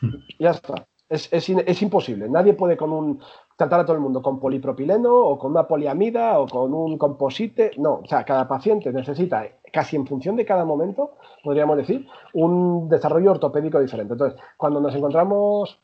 [0.00, 0.14] Hmm.
[0.38, 0.86] Ya está.
[1.08, 2.28] Es, es, imposible.
[2.28, 3.20] Nadie puede con un,
[3.56, 7.70] tratar a todo el mundo con polipropileno o con una poliamida o con un composite.
[7.78, 11.12] No, o sea, cada paciente necesita, casi en función de cada momento,
[11.44, 14.14] podríamos decir, un desarrollo ortopédico diferente.
[14.14, 15.80] Entonces, cuando nos encontramos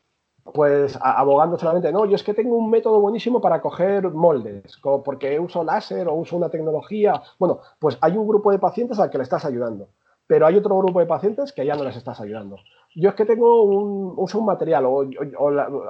[0.51, 5.39] pues abogando solamente, no, yo es que tengo un método buenísimo para coger moldes, porque
[5.39, 7.21] uso láser o uso una tecnología.
[7.39, 9.87] Bueno, pues hay un grupo de pacientes al que le estás ayudando,
[10.27, 12.57] pero hay otro grupo de pacientes que ya no les estás ayudando
[12.95, 15.05] yo es que tengo un, uso un material, o,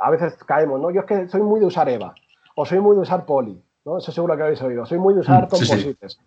[0.01, 0.91] a veces caemos, ¿no?
[0.91, 2.13] Yo es que soy muy de usar EVA,
[2.55, 3.97] o soy muy de usar poli, ¿no?
[3.97, 4.85] Eso seguro que habéis oído.
[4.85, 6.19] Soy muy de usar mm, composites.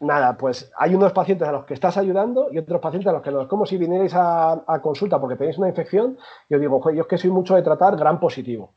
[0.00, 3.22] Nada, pues hay unos pacientes a los que estás ayudando y otros pacientes a los
[3.22, 3.42] que no.
[3.42, 6.16] Es como si vinierais a, consulta porque tenéis una infección.
[6.48, 8.72] Yo digo, yo es que soy mucho de tratar gran positivo.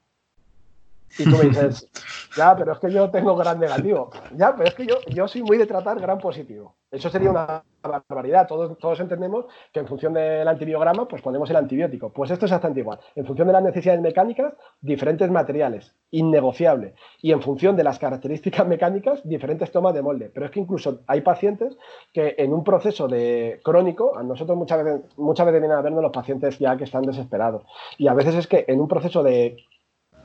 [1.17, 1.87] Y tú me dices,
[2.35, 4.09] ya, pero es que yo tengo gran negativo.
[4.35, 6.75] Ya, pero es que yo, yo soy muy de tratar gran positivo.
[6.93, 8.47] Eso sería una barbaridad.
[8.47, 12.13] Todos, todos entendemos que en función del antibiograma, pues ponemos el antibiótico.
[12.13, 12.99] Pues esto es bastante igual.
[13.15, 16.93] En función de las necesidades mecánicas, diferentes materiales, innegociable.
[17.19, 20.29] Y en función de las características mecánicas, diferentes tomas de molde.
[20.32, 21.75] Pero es que incluso hay pacientes
[22.13, 26.03] que en un proceso de crónico, a nosotros muchas veces, muchas veces vienen a vernos
[26.03, 27.63] los pacientes ya que están desesperados.
[27.97, 29.58] Y a veces es que en un proceso de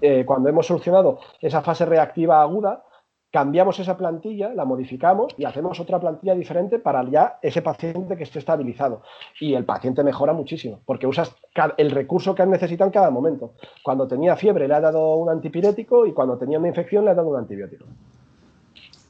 [0.02, 2.84] eh, cuando hemos solucionado esa fase reactiva aguda,
[3.30, 8.22] cambiamos esa plantilla, la modificamos y hacemos otra plantilla diferente para ya ese paciente que
[8.22, 9.02] esté estabilizado.
[9.40, 11.34] Y el paciente mejora muchísimo, porque usas
[11.76, 13.52] el recurso que necesita en cada momento.
[13.82, 17.14] Cuando tenía fiebre le ha dado un antipirético y cuando tenía una infección le ha
[17.14, 17.84] dado un antibiótico.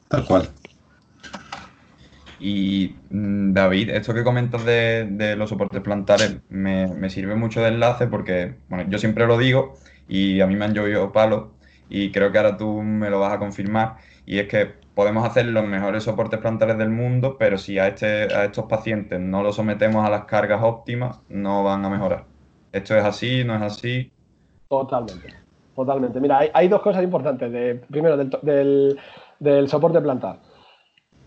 [0.09, 0.49] Tal cual.
[2.39, 7.67] Y mm, David, esto que comentas de, los soportes plantares me, me, sirve mucho de
[7.67, 9.73] enlace porque, bueno, yo siempre lo digo,
[10.07, 11.49] y a mí me han llovido palos
[11.89, 15.45] y creo que ahora tú me lo vas a confirmar y es que podemos hacer
[15.45, 19.55] los mejores soportes plantares del mundo, pero si a, este, a estos pacientes no los
[19.55, 22.25] sometemos a las cargas óptimas, no van a mejorar.
[22.71, 23.43] ¿Esto es así?
[23.43, 24.11] ¿No es así?
[24.67, 25.33] Totalmente,
[25.75, 26.19] totalmente.
[26.19, 27.81] Mira, hay, dos cosas importantes.
[27.89, 28.99] Primero, del,
[29.39, 30.39] del, soporte plantar.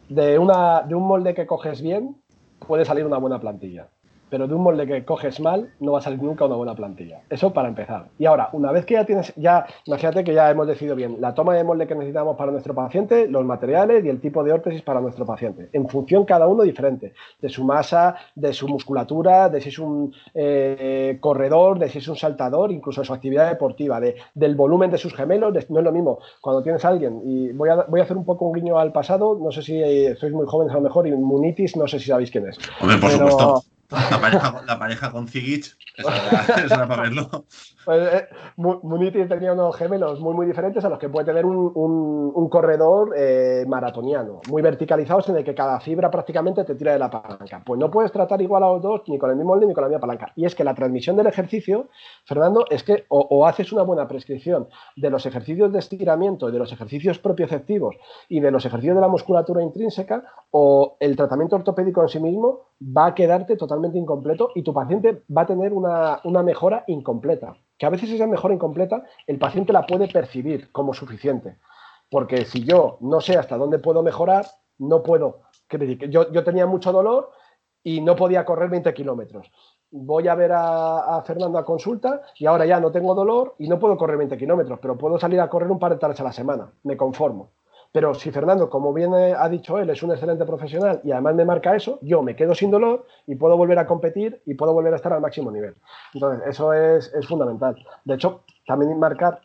[0.09, 2.17] De, una, de un molde que coges bien,
[2.65, 3.89] puede salir una buena plantilla
[4.33, 7.20] pero de un molde que coges mal no va a salir nunca una buena plantilla.
[7.28, 8.07] Eso para empezar.
[8.18, 11.35] Y ahora, una vez que ya tienes, ya, imagínate que ya hemos decidido bien la
[11.35, 14.80] toma de molde que necesitamos para nuestro paciente, los materiales y el tipo de órtesis
[14.80, 15.68] para nuestro paciente.
[15.74, 17.12] En función cada uno diferente,
[17.43, 22.09] de su masa, de su musculatura, de si es un eh, corredor, de si es
[22.09, 25.53] un saltador, incluso de su actividad deportiva, de, del volumen de sus gemelos.
[25.68, 28.24] no es lo mismo cuando tienes a alguien, y voy a, voy a hacer un
[28.24, 31.07] poco un guiño al pasado, no sé si eh, sois muy jóvenes a lo mejor,
[31.07, 32.59] y Munitis, no sé si sabéis quién es.
[32.80, 33.62] Hombre, por supuesto.
[34.11, 34.20] La
[34.78, 36.09] pareja, la con Zigich, eso
[36.74, 37.28] era, para verlo.
[37.84, 41.72] Pues, eh, Muniti tenía unos gemelos muy, muy diferentes a los que puede tener un,
[42.34, 46.99] un, corredor eh, maratoniano, muy verticalizados en el que cada fibra prácticamente te tira de
[46.99, 47.62] la palanca.
[47.64, 49.82] Pues no puedes tratar igual a los dos ni con el mismo molde ni con
[49.82, 50.32] la misma palanca.
[50.36, 51.88] Y es que la transmisión del ejercicio,
[52.24, 56.72] Fernando, es que o, haces una buena prescripción de los ejercicios de estiramiento de los
[56.72, 57.97] ejercicios propioceptivos
[58.28, 62.72] y de los ejercicios de la musculatura intrínseca, o el tratamiento ortopédico en sí mismo
[62.82, 67.57] va a quedarte totalmente incompleto y tu paciente va a tener una, una mejora incompleta
[67.83, 71.59] que a veces esa mejora incompleta el paciente la puede percibir como suficiente.
[72.09, 74.47] Porque si yo no sé hasta dónde puedo mejorar,
[74.78, 75.41] no puedo.
[76.09, 77.30] Yo, yo tenía mucho dolor
[77.83, 79.51] y no podía correr 20 kilómetros.
[79.91, 83.80] Voy a ver a, Fernando a consulta y ahora ya no tengo dolor y no
[83.80, 86.33] puedo correr 20 kilómetros, pero puedo salir a correr un par de tardes a la
[86.33, 86.72] semana.
[86.85, 87.51] Me conformo.
[87.93, 91.45] Pero si Fernando, como bien ha dicho él, es un excelente profesional y además me
[91.45, 94.95] marca eso, yo me quedo sin dolor y puedo volver a competir y puedo volver
[94.95, 95.74] a estar al máximo nivel.
[96.14, 97.76] Entonces, eso es, fundamental.
[98.05, 99.43] De hecho, también marcar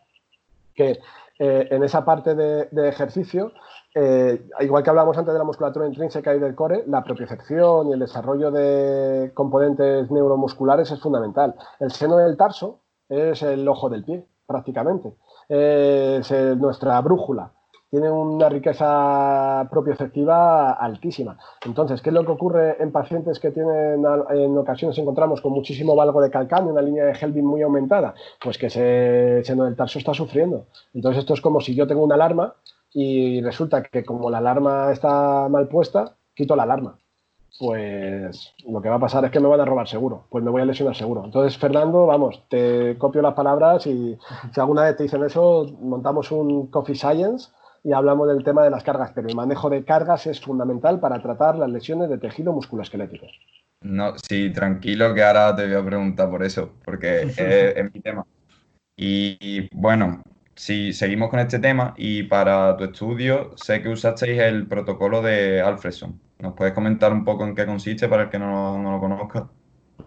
[0.73, 0.99] que
[1.39, 3.51] eh, en esa parte de, ejercicio,
[3.93, 7.93] eh, igual que hablábamos antes de la musculatura intrínseca y del core, la propiocepción y
[7.93, 11.53] el desarrollo de componentes neuromusculares es fundamental.
[11.81, 12.79] El seno del tarso
[13.09, 15.13] es el ojo del pie, prácticamente.
[15.49, 17.51] Es nuestra brújula
[17.89, 21.38] tiene una riqueza propioceptiva altísima.
[21.65, 25.95] Entonces, ¿qué es lo que ocurre en pacientes que tienen, en ocasiones encontramos con muchísimo
[25.95, 28.13] valgo de calcáneo, una línea de Helvin muy aumentada?
[28.43, 30.65] Pues que ese seno del tarso está sufriendo.
[30.93, 32.55] Entonces, esto es como si yo tengo una alarma
[32.93, 36.97] y resulta que como la alarma está mal puesta, quito la alarma.
[37.59, 40.51] Pues lo que va a pasar es que me van a robar seguro, pues me
[40.51, 41.23] voy a lesionar seguro.
[41.25, 44.15] Entonces, Fernando, vamos, te copio las palabras y
[44.53, 47.49] si alguna vez te dicen eso, montamos un Coffee Science
[47.84, 51.21] y hablamos del tema de las cargas, pero el manejo de cargas es fundamental para
[51.21, 53.28] tratar las lesiones de tejido musculoesquelético.
[53.82, 57.21] No, sí, tranquilo que ahora te voy a preguntar por eso, porque
[57.75, 58.25] es, mi tema.
[58.95, 60.21] Y, bueno,
[60.55, 65.61] si seguimos con este tema y para tu estudio sé que usasteis el protocolo de
[65.61, 66.19] Alfredson.
[66.39, 69.49] ¿Nos puedes comentar un poco en qué consiste para el que no, no lo conozca?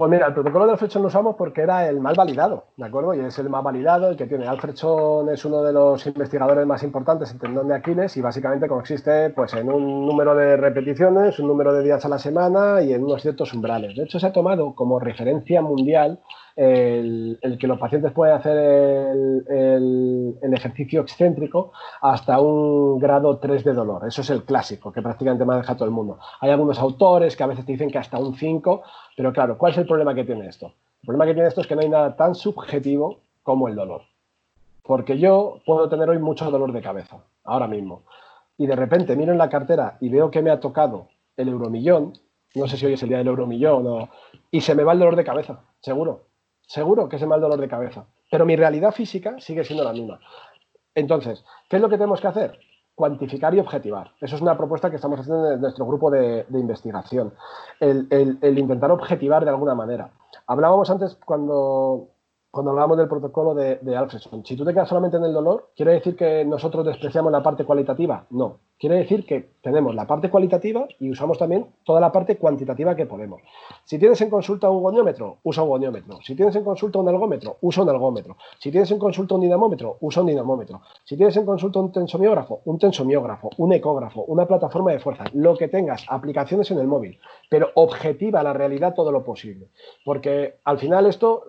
[0.00, 3.12] Pues mira, el protocolo de Alfredson lo usamos porque era el más validado, ¿de acuerdo?
[3.12, 4.46] Y es el más validado, el que tiene.
[4.46, 9.28] Alfredson es uno de los investigadores más importantes en tendón de Aquiles y básicamente consiste
[9.28, 13.04] pues, en un número de repeticiones, un número de días a la semana y en
[13.04, 13.94] unos ciertos umbrales.
[13.94, 16.20] De hecho, se ha tomado como referencia mundial
[16.60, 18.56] el, que los pacientes pueden hacer
[19.48, 24.06] el, ejercicio excéntrico hasta un grado 3 de dolor.
[24.06, 26.18] Eso es el clásico que prácticamente maneja todo el mundo.
[26.40, 28.82] Hay algunos autores que a veces te dicen que hasta un 5,
[29.16, 30.74] pero claro, ¿cuál es el problema que tiene esto?
[31.00, 34.02] El problema que tiene esto es que no hay nada tan subjetivo como el dolor.
[34.82, 38.02] Porque yo puedo tener hoy mucho dolor de cabeza, ahora mismo.
[38.58, 41.08] Y de repente miro en la cartera y veo que me ha tocado
[41.38, 42.12] el euromillón,
[42.54, 44.08] no sé si hoy es el día del euromillón, o,
[44.50, 46.29] y se me va el dolor de cabeza, seguro
[46.70, 48.06] seguro que es el mal dolor de cabeza.
[48.30, 50.20] Pero mi realidad física sigue siendo la misma.
[50.94, 52.60] Entonces, ¿qué es lo que tenemos que hacer?
[52.94, 54.12] Cuantificar y objetivar.
[54.20, 57.34] Eso es una propuesta que estamos haciendo en nuestro grupo de, investigación.
[57.80, 60.12] el, intentar objetivar de alguna manera.
[60.46, 62.10] Hablábamos antes cuando,
[62.50, 64.44] cuando hablábamos del protocolo de, de Alfredson.
[64.44, 67.64] Si tú te quedas solamente en el dolor, ¿quiere decir que nosotros despreciamos la parte
[67.64, 68.26] cualitativa?
[68.30, 68.58] No.
[68.80, 73.04] Quiere decir que tenemos la parte cualitativa y usamos también toda la parte cuantitativa que
[73.04, 73.42] podemos.
[73.84, 76.18] Si tienes en consulta un goniómetro, usa un goniómetro.
[76.22, 78.38] Si tienes en consulta un algómetro, usa un algómetro.
[78.58, 80.80] Si tienes en consulta un dinamómetro, usa un dinamómetro.
[81.04, 85.58] Si tienes en consulta un tensomiógrafo, un tensomiógrafo, un ecógrafo, una plataforma de fuerza, lo
[85.58, 87.18] que tengas, aplicaciones en el móvil,
[87.50, 89.68] pero objetiva la realidad todo lo posible.
[90.06, 91.44] Porque al final esto,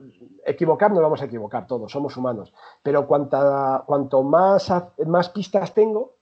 [0.45, 2.53] equivocar no vamos a equivocar todos, somos humanos.
[2.83, 4.73] Pero cuanto más,
[5.05, 6.15] más pistas tengo,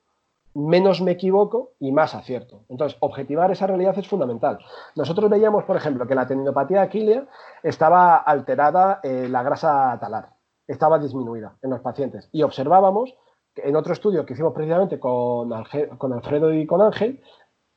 [0.53, 2.61] menos me equivoco y más acierto.
[2.70, 4.59] Entonces, objetivar esa realidad es fundamental.
[4.95, 7.26] Nosotros veíamos, por ejemplo, que la tendinopatía aquilea
[7.63, 10.30] estaba alterada eh, la grasa talar,
[10.67, 13.15] estaba disminuida en los pacientes y observábamos
[13.55, 15.49] en otro estudio que hicimos precisamente con,
[15.97, 17.22] con Alfredo y con Ángel,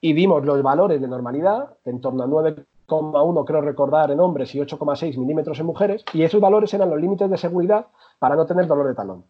[0.00, 2.26] y vimos los valores de normalidad, en torno a
[3.00, 7.00] 9,1 creo recordar en hombres y 8,6 milímetros en mujeres, y esos valores eran los
[7.00, 7.86] límites de seguridad
[8.18, 9.24] para no tener dolor de talón.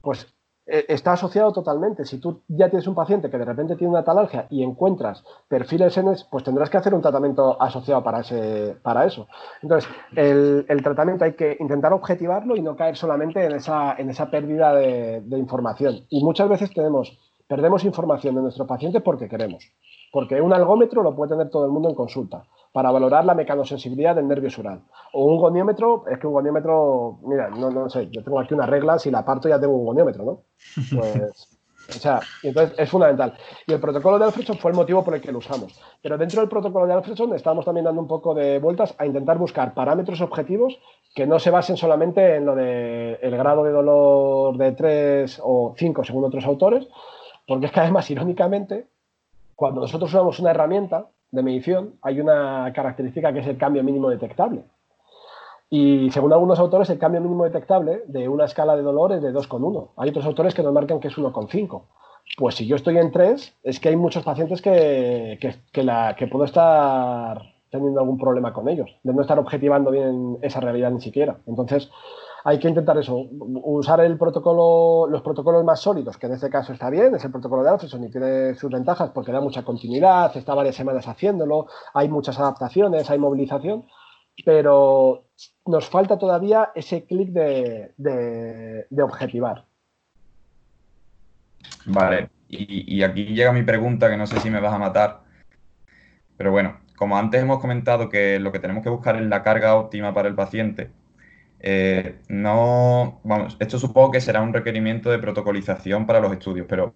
[0.00, 0.26] Pues
[0.70, 2.04] eh, está asociado totalmente.
[2.04, 5.96] Si tú ya tienes un paciente que de repente tiene una talalgia y encuentras perfiles
[5.96, 9.26] en ese, pues tendrás que hacer un tratamiento asociado para, ese, para eso.
[9.62, 14.30] Entonces, el, tratamiento hay que intentar objetivarlo y no caer solamente en esa, en esa
[14.30, 16.04] pérdida de, de información.
[16.10, 19.72] Y muchas veces tenemos, perdemos información de nuestro paciente porque queremos.
[20.12, 24.14] Porque un algómetro lo puede tener todo el mundo en consulta para valorar la mecanosensibilidad
[24.14, 24.82] del nervio sural.
[25.12, 28.66] O un goniómetro, es que un goniómetro, mira, no, no sé, yo tengo aquí una
[28.66, 30.40] regla, si la parto ya tengo un goniómetro, ¿no?
[30.96, 31.58] Pues,
[31.88, 33.34] o sea, entonces es fundamental.
[33.66, 35.80] Y el protocolo de Alfredson fue el motivo por el que lo usamos.
[36.02, 39.38] Pero dentro del protocolo de Alfredson estamos también dando un poco de vueltas a intentar
[39.38, 40.78] buscar parámetros objetivos
[41.14, 45.74] que no se basen solamente en lo de el grado de dolor de 3 o
[45.76, 46.86] 5 según otros autores,
[47.46, 48.86] porque es que además, irónicamente,
[49.56, 54.08] cuando nosotros usamos una herramienta, de medición hay una característica que es el cambio mínimo
[54.10, 54.64] detectable.
[55.70, 59.32] Y según algunos autores, el cambio mínimo detectable de una escala de dolor es de
[59.32, 59.90] 2,1.
[59.98, 61.82] Hay otros autores que nos marcan que es 1,5.
[62.36, 66.44] Pues si yo estoy en 3, es que hay muchos pacientes que, que, que puedo
[66.44, 71.38] estar teniendo algún problema con ellos, de no estar objetivando bien esa realidad ni siquiera.
[71.46, 71.90] Entonces,
[72.44, 76.72] hay que intentar eso, usar el protocolo, los protocolos más sólidos, que en este caso
[76.72, 80.36] está bien, es el protocolo de Alfredson y tiene sus ventajas porque da mucha continuidad,
[80.36, 83.86] está varias semanas haciéndolo, hay muchas adaptaciones, hay movilización,
[84.44, 85.24] pero
[85.66, 89.64] nos falta todavía ese clic de, objetivar.
[91.86, 95.22] Vale, y aquí llega mi pregunta, que no sé si me vas a matar,
[96.36, 99.76] pero bueno, como antes hemos comentado que lo que tenemos que buscar es la carga
[99.76, 100.90] óptima para el paciente,
[101.60, 106.94] eh, no, vamos, esto supongo que será un requerimiento de protocolización para los estudios, pero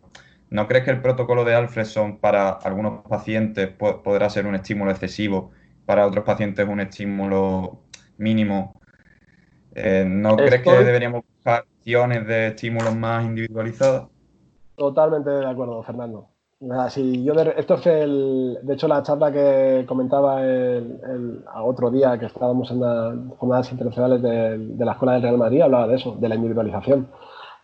[0.51, 5.51] ¿no crees que el protocolo de Alfredson para algunos pacientes podrá ser un estímulo excesivo,
[5.87, 7.83] para otros pacientes un estímulo
[8.19, 8.81] mínimo?
[9.75, 14.07] Eh, ¿No crees que deberíamos buscar opciones de estímulos más individualizadas?
[14.77, 16.32] Totalmente de acuerdo, Fernando
[16.63, 22.71] yo esto es el, de hecho la charla que comentaba el, otro día que estábamos
[22.71, 26.37] en las jornadas internacionales de, la Escuela del Real Madrid, hablaba de eso, de la
[26.37, 27.09] individualización.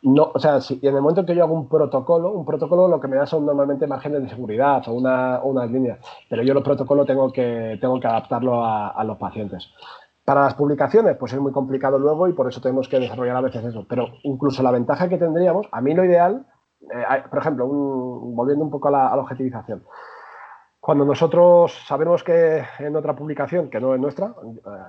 [0.03, 2.89] No, o sea, si en el momento en que yo hago un protocolo, un protocolo
[2.89, 6.55] lo que me da son normalmente márgenes de seguridad o una, unas líneas, pero yo
[6.55, 9.71] los protocolos tengo que, tengo que adaptarlo a, a los pacientes.
[10.25, 13.41] Para las publicaciones, pues es muy complicado luego y por eso tenemos que desarrollar a
[13.43, 13.87] veces eso.
[13.89, 16.47] Pero incluso la ventaja que tendríamos, a mí lo ideal
[16.81, 19.83] eh, por ejemplo, volviendo un poco a la, objetivización.
[20.89, 24.33] Cuando nosotros sabemos que en otra publicación, que no es nuestra,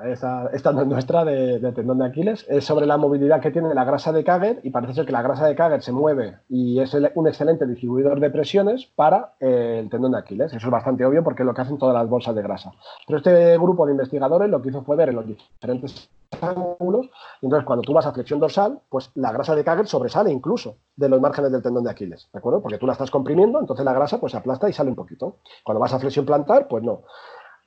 [0.05, 3.73] eh, esta, no es nuestra, de, tendón de Aquiles, es sobre la movilidad que tiene
[3.73, 6.79] la grasa de Kager y parece ser que la grasa de Kager se mueve y
[6.79, 10.53] es un excelente distribuidor de presiones para eh, el tendón de Aquiles.
[10.53, 12.71] Eso es bastante obvio porque es lo que hacen todas las bolsas de grasa.
[13.05, 16.09] Pero este grupo de investigadores lo que hizo fue ver en los diferentes
[16.41, 17.09] ángulos.
[17.41, 21.09] Entonces, cuando tú vas a flexión dorsal, pues la grasa de Kagel sobresale incluso de
[21.09, 22.61] los márgenes del tendón de Aquiles, ¿de acuerdo?
[22.61, 25.37] Porque tú la estás comprimiendo, entonces la grasa pues se aplasta y sale un poquito.
[25.63, 27.01] Cuando vas a flexión plantar, pues no.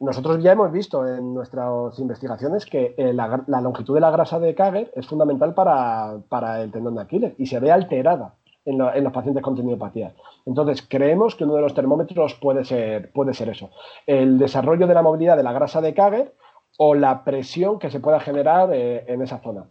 [0.01, 4.55] Nosotros ya hemos visto en nuestras investigaciones que eh, la, longitud de la grasa de
[4.55, 9.13] Kagel es fundamental para, para, el tendón de Aquiles y se ve alterada en, los
[9.13, 10.13] pacientes con tendinopatía.
[10.45, 13.71] Entonces, creemos que uno de los termómetros puede ser, puede ser eso.
[14.07, 16.33] El desarrollo de la movilidad de la grasa de Kagel
[16.79, 19.67] o la presión que se pueda generar eh, en esa zona.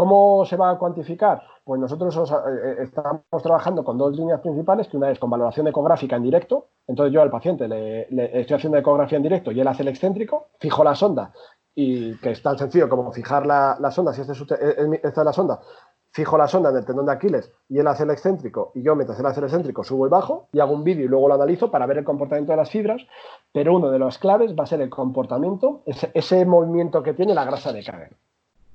[0.00, 1.42] ¿Cómo se va a cuantificar?
[1.62, 2.34] Pues nosotros eh,
[2.64, 6.68] eh, estamos trabajando con dos líneas principales, que una es con valoración ecográfica en directo,
[6.86, 8.08] entonces yo al paciente le,
[8.40, 11.34] estoy haciendo ecografía en directo y él hace el excéntrico, fijo la sonda,
[11.74, 14.40] y que es tan sencillo como fijar la, sonda, si este es,
[15.02, 15.60] esta es la sonda,
[16.12, 18.96] fijo la sonda en el tendón de Aquiles y él hace el excéntrico y yo
[18.96, 21.34] mientras él hace el excéntrico subo y bajo y hago un vídeo y luego lo
[21.34, 23.02] analizo para ver el comportamiento de las fibras,
[23.52, 27.44] pero uno de los claves va a ser el comportamiento, ese, movimiento que tiene la
[27.44, 28.16] grasa de Kager.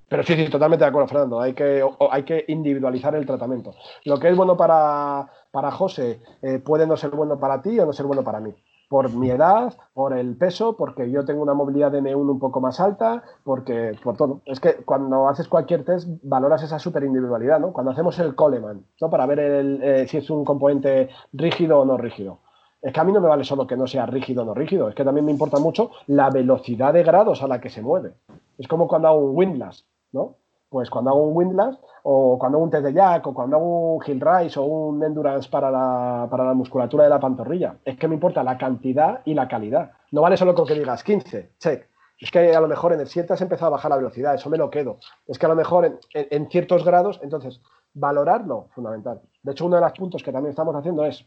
[0.08, 1.40] Pero sí, sí, totalmente de acuerdo, Fernando.
[1.40, 3.74] Hay que, hay que individualizar el tratamiento.
[4.04, 7.86] Lo que es bueno para, para José eh, puede no ser bueno para ti o
[7.86, 8.54] no ser bueno para mí
[8.88, 12.62] por mi edad, por el peso, porque yo tengo una movilidad de M1 un poco
[12.62, 14.42] más alta, porque por todo.
[14.46, 17.74] Es que cuando haces cualquier test valoras esa super individualidad, ¿no?
[17.74, 19.10] Cuando hacemos el Coleman, ¿no?
[19.10, 22.40] Para ver eh, si es un componente rígido o no rígido.
[22.82, 24.88] Es que a mí no me vale solo que no sea rígido o no rígido,
[24.90, 28.14] es que también me importa mucho la velocidad de grados a la que se mueve.
[28.60, 29.86] Es como cuando hago un windlass,
[30.16, 30.38] ¿no?
[30.70, 33.96] Pues cuando hago un windlass, o cuando hago un test de jack, o cuando hago
[33.96, 37.98] un hill rise, o un endurance para la, para la musculatura de la pantorrilla, es
[37.98, 39.92] que me importa la cantidad y la calidad.
[40.12, 41.88] No vale solo con que digas 15, check.
[42.18, 44.50] Es que a lo mejor en el 7 has empezado a bajar la velocidad, eso
[44.50, 45.00] me lo quedo.
[45.28, 47.62] Es que a lo mejor en, ciertos grados, entonces,
[47.94, 49.22] valorarlo, fundamental.
[49.44, 51.26] De hecho, uno de los puntos que también estamos haciendo es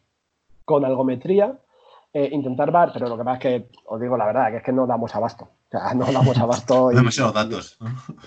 [0.65, 1.59] con algometría
[2.13, 4.63] eh, intentar ver, pero lo que pasa es que, os digo la verdad, que es
[4.63, 5.49] que no damos abasto.
[5.69, 6.91] O sea, no damos abasto.
[6.93, 7.79] y, Demasiados datos.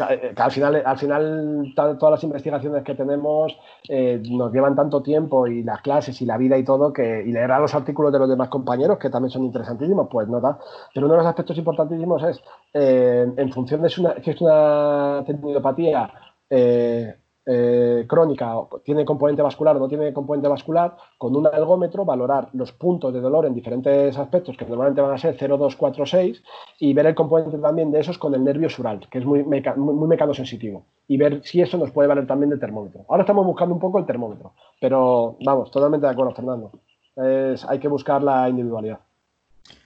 [0.09, 3.57] Eh, que, al final, al final todas las investigaciones que tenemos
[3.89, 7.31] eh, nos llevan tanto tiempo y las clases y la vida y todo, que, y
[7.31, 10.59] leer los artículos de los demás compañeros, que también son interesantísimos, pues no da.
[10.93, 12.41] Pero uno de los aspectos importantísimos es,
[12.73, 16.11] en función de si, una, si es una tendinopatía
[16.53, 22.71] eh, crónica, tiene componente vascular o no tiene componente vascular, con un algómetro valorar los
[22.71, 26.43] puntos de dolor en diferentes aspectos, que normalmente van a ser 0, 2, 4, 6,
[26.79, 29.75] y ver el componente también de esos con el nervio sural, que es muy, meca
[29.75, 33.05] muy mecanosensitivo, y ver si eso nos puede valer también de termómetro.
[33.09, 36.71] Ahora estamos buscando un poco el termómetro, pero vamos, totalmente de acuerdo, Fernando.
[37.15, 38.99] hay que buscar la individualidad.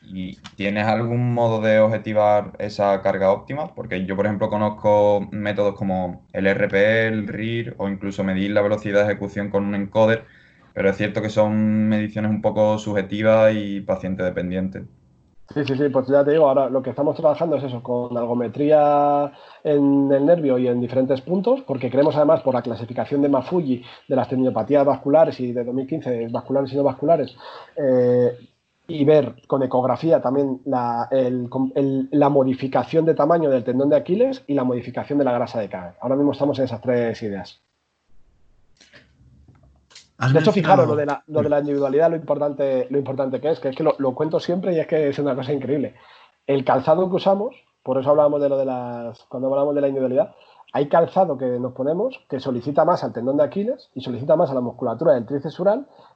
[0.04, 3.74] ¿Y tienes algún modo de objetivar esa carga óptima?
[3.74, 8.62] Porque yo, por ejemplo, conozco métodos como el RPL, el RIR o incluso medir la
[8.62, 10.26] velocidad de ejecución con un encoder,
[10.74, 14.84] pero es cierto que son mediciones un poco subjetivas y paciente dependientes.
[15.54, 18.18] Sí, sí, sí, pues ya te digo, ahora lo que estamos trabajando es eso, con
[18.18, 19.32] algometría
[19.64, 23.84] en el nervio y en diferentes puntos, porque creemos además por la clasificación de Mafuji
[24.08, 27.38] de las tendinopatías vasculares y de 2015 vasculares y no vasculares,
[27.76, 28.32] eh,
[28.88, 34.54] y ver con ecografía también la, la, modificación de tamaño del tendón de Aquiles y
[34.54, 35.98] la modificación de la grasa de cadera.
[36.02, 37.62] Ahora mismo estamos en esas tres ideas.
[40.32, 43.50] De hecho, fijaros lo de, la, lo de la individualidad, lo importante, lo importante que
[43.50, 45.96] es, que es que lo, lo, cuento siempre y es que es una cosa increíble.
[46.48, 49.88] El calzado que usamos, por eso hablábamos de lo de las, cuando hablamos de la
[49.88, 50.34] individualidad,
[50.72, 54.52] hay calzado que nos ponemos que solicita más al tendón de Aquiles y solicita más
[54.52, 55.62] a la musculatura del tríceps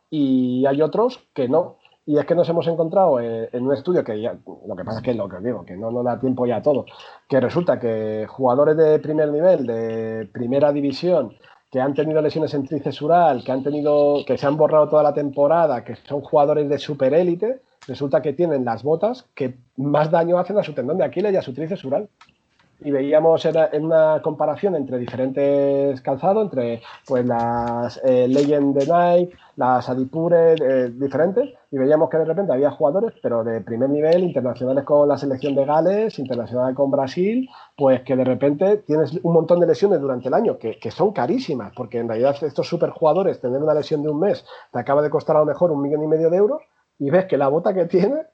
[0.10, 1.78] y hay otros que no,
[2.10, 4.36] y es que nos hemos encontrado en un estudio que ya,
[4.66, 6.56] lo que pasa es que lo que os digo, que no nos da tiempo ya
[6.56, 6.88] a todo,
[7.28, 11.38] que resulta que jugadores de primer nivel, de primera división,
[11.70, 15.14] que han tenido lesiones en tricesural, que han tenido, que se han borrado toda la
[15.14, 20.58] temporada, que son jugadores de superélite, resulta que tienen las botas que más daño hacen
[20.58, 22.10] a su tendón de Aquiles y a su tricesural
[22.82, 29.38] y veíamos en una comparación entre diferentes calzados, entre pues las eh, Legend de Nike,
[29.58, 34.24] las Adipure, eh, diferentes, y veíamos que de repente había jugadores, pero de primer nivel,
[34.24, 39.34] internacionales con la selección de Gales, internacional con Brasil, pues que de repente tienes un
[39.34, 43.42] montón de lesiones durante el año, que, que son carísimas, porque en realidad estos superjugadores,
[43.42, 46.04] tener una lesión de un mes, te acaba de costar a lo mejor un millón
[46.04, 46.62] y medio de euros,
[46.98, 48.26] y ves que la bota que tiene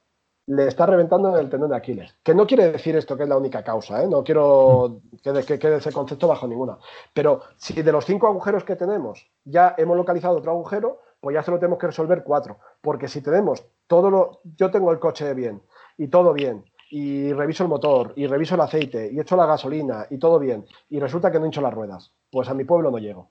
[0.47, 2.15] le está reventando el tendón de Aquiles.
[2.23, 4.07] Que no quiere decir esto que es la única causa, ¿eh?
[4.07, 6.77] no quiero que, quede ese concepto bajo ninguna.
[7.13, 11.43] Pero si de los cinco agujeros que tenemos ya hemos localizado otro agujero, pues ya
[11.43, 12.57] solo tenemos que resolver cuatro.
[12.81, 14.39] Porque si tenemos todo lo.
[14.57, 15.61] Yo tengo el coche bien
[15.97, 20.07] y todo bien, y reviso el motor, y reviso el aceite, y echo la gasolina,
[20.09, 22.97] y todo bien, y resulta que no hincho las ruedas, pues a mi pueblo no
[22.97, 23.29] llego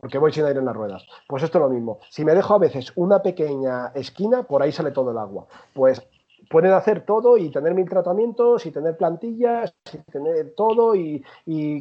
[0.00, 1.04] porque voy sin aire en las ruedas.
[1.26, 1.98] Pues esto es lo mismo.
[2.10, 5.46] Si me dejo a veces una pequeña esquina, por ahí sale todo el agua.
[5.72, 6.02] Pues
[6.48, 11.22] pueden hacer todo y tener mil tratamientos y tener plantillas y tener todo y,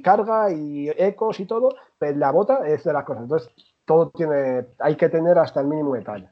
[0.01, 3.23] carga y ecos y todo, pero la bota es de las cosas.
[3.23, 3.49] Entonces,
[3.85, 6.29] todo tiene, hay que tener hasta el mínimo detalle.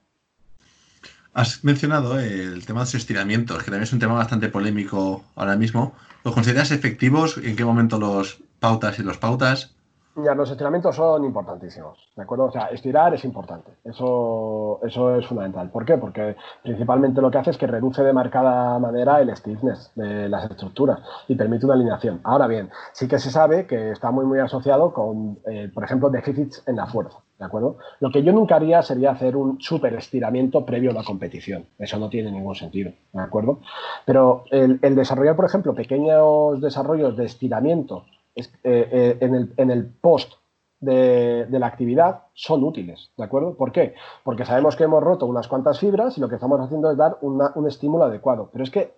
[1.34, 5.58] Has mencionado el tema de los estiramientos, que también es un tema bastante polémico ahora
[5.58, 5.94] mismo.
[6.24, 7.38] ¿Los consideras efectivos?
[7.38, 9.75] ¿En qué momento los pautas y los pautas?
[10.24, 12.46] Ya, los estiramientos son importantísimos, ¿de acuerdo?
[12.46, 15.70] O sea, estirar es importante, eso, eso es fundamental.
[15.70, 15.98] ¿Por qué?
[15.98, 20.50] Porque principalmente lo que hace es que reduce de marcada manera el stiffness de las
[20.50, 22.22] estructuras y permite una alineación.
[22.24, 26.10] Ahora bien, sí que se sabe que está muy, muy asociado con, eh, por ejemplo,
[26.10, 27.78] déficits en la fuerza, ¿de acuerdo?
[28.00, 32.00] Lo que yo nunca haría sería hacer un super estiramiento previo a la competición, eso
[32.00, 33.60] no tiene ningún sentido, ¿de acuerdo?
[34.06, 38.06] Pero el desarrollar, por ejemplo, pequeños desarrollos de estiramiento
[38.36, 40.34] eh, eh, en, el, post
[40.80, 43.56] de, la actividad son útiles, ¿de acuerdo?
[43.56, 43.96] ¿Por qué?
[44.24, 47.18] Porque sabemos que hemos roto unas cuantas fibras y lo que estamos haciendo es dar
[47.22, 48.50] un estímulo adecuado.
[48.52, 48.94] Pero es que,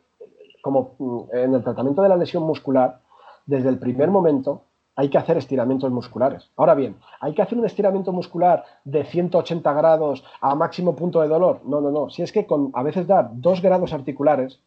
[0.62, 3.02] como mm, en el tratamiento de la lesión muscular,
[3.46, 4.64] desde el primer momento
[4.98, 6.50] hay que hacer estiramientos musculares.
[6.58, 11.28] Ahora bien, ¿hay que hacer un estiramiento muscular de 180 grados a máximo punto de
[11.28, 11.62] dolor?
[11.66, 12.10] No, no, no.
[12.10, 14.60] Si es que con a veces dar dos grados articulares,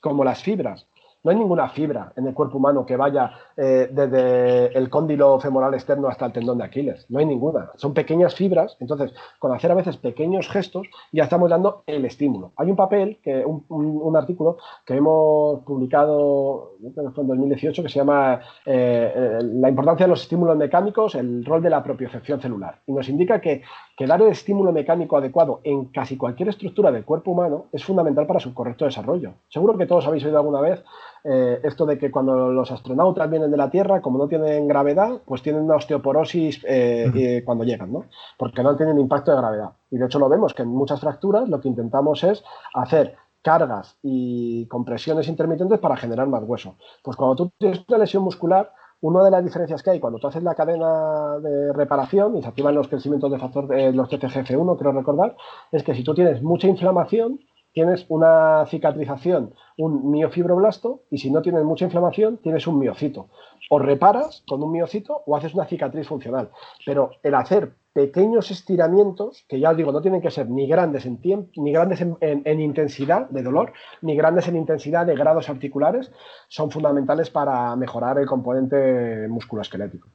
[0.00, 0.86] como las fibras,
[1.24, 5.74] no hay ninguna fibra en el cuerpo humano que vaya eh, desde el cóndilo femoral
[5.74, 7.06] externo hasta el tendón de Aquiles.
[7.08, 7.70] No hay ninguna.
[7.74, 8.76] Son pequeñas fibras.
[8.78, 12.52] Entonces, con hacer a veces pequeños gestos, ya estamos dando el estímulo.
[12.56, 19.12] Hay un papel, que, un, artículo que hemos publicado en 2018 que se llama eh,
[19.14, 22.80] eh, La importancia de los estímulos mecánicos, el rol de la propiocepción celular.
[22.86, 23.62] Y nos indica que,
[23.96, 28.26] que dar el estímulo mecánico adecuado en casi cualquier estructura del cuerpo humano es fundamental
[28.26, 29.32] para su correcto desarrollo.
[29.48, 30.84] Seguro que todos habéis oído alguna vez
[31.24, 35.20] eh, esto de que cuando los astronautas vienen de la Tierra, como no tienen gravedad,
[35.24, 38.04] pues tienen una osteoporosis eh, cuando llegan, ¿no?
[38.36, 39.72] Porque no tienen impacto de gravedad.
[39.90, 42.42] Y de hecho lo vemos que en muchas fracturas lo que intentamos es
[42.74, 46.76] hacer cargas y compresiones intermitentes para generar más hueso.
[47.02, 50.26] Pues cuando tú tienes una lesión muscular, una de las diferencias que hay cuando tú
[50.26, 54.78] haces la cadena de reparación y se activan los crecimientos de factor, de los TCGF1,
[54.78, 55.36] creo recordar,
[55.70, 57.40] es que si tú tienes mucha inflamación,
[57.72, 63.28] tienes una cicatrización, un miofibroblasto, y si no tienes mucha inflamación, tienes un miocito.
[63.70, 66.50] O reparas con un miocito o haces una cicatriz funcional.
[66.84, 71.04] Pero el hacer pequeños estiramientos, que ya os digo, no tienen que ser ni grandes
[71.04, 76.10] en tiempo, ni grandes en, intensidad de dolor, ni grandes en intensidad de grados articulares,
[76.48, 80.08] son fundamentales para mejorar el componente musculoesquelético.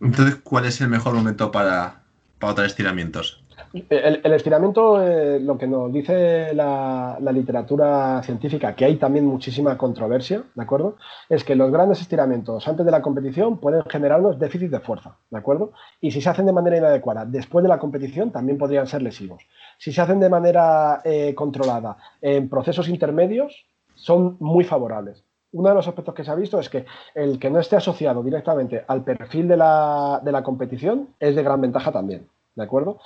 [0.00, 2.02] Entonces, ¿cuál es el mejor momento para,
[2.38, 3.41] para otros estiramientos?
[3.88, 10.42] El, estiramiento, eh, lo que nos dice la, literatura científica, que hay también muchísima controversia,
[10.54, 10.96] ¿de acuerdo?
[11.28, 15.38] Es que los grandes estiramientos antes de la competición pueden generarnos déficit de fuerza, ¿de
[15.38, 15.72] acuerdo?
[16.00, 19.42] Y si se hacen de manera inadecuada después de la competición, también podrían ser lesivos.
[19.78, 25.24] Si se hacen de manera eh, controlada en procesos intermedios, son muy favorables.
[25.52, 28.22] Uno de los aspectos que se ha visto es que el que no esté asociado
[28.22, 33.00] directamente al perfil de la, de la competición es de gran ventaja también, ¿de acuerdo?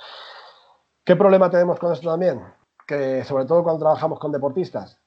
[1.07, 2.41] ¿Qué problema tenemos con esto también?
[2.85, 4.99] Que sobre todo cuando trabajamos con deportistas,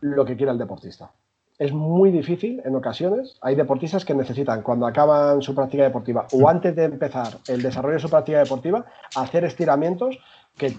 [0.00, 1.12] lo que quiera el deportista.
[1.58, 3.36] Es muy difícil en ocasiones.
[3.42, 7.96] Hay deportistas que necesitan, cuando acaban su práctica deportiva o antes de empezar el desarrollo
[7.96, 10.18] de su práctica deportiva, hacer estiramientos
[10.56, 10.74] que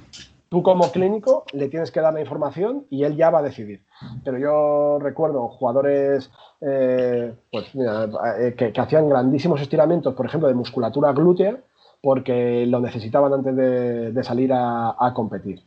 [0.49, 3.84] tú como clínico le tienes que dar la información y él ya va a decidir.
[4.24, 11.11] Pero yo recuerdo jugadores eh, pues, eh, que, hacían grandísimos estiramientos, por ejemplo, de musculatura
[11.11, 11.59] glútea,
[12.02, 15.64] porque lo necesitaban antes de, salir a, competir.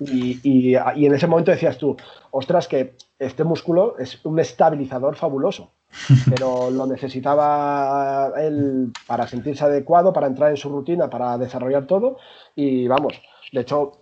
[0.00, 1.96] Y, en ese momento decías tú,
[2.30, 5.70] ostras, que este músculo es un estabilizador fabuloso,
[6.30, 12.18] pero lo necesitaba él para sentirse adecuado, para entrar en su rutina, para desarrollar todo.
[12.54, 13.14] Y vamos,
[13.52, 13.92] de hecho,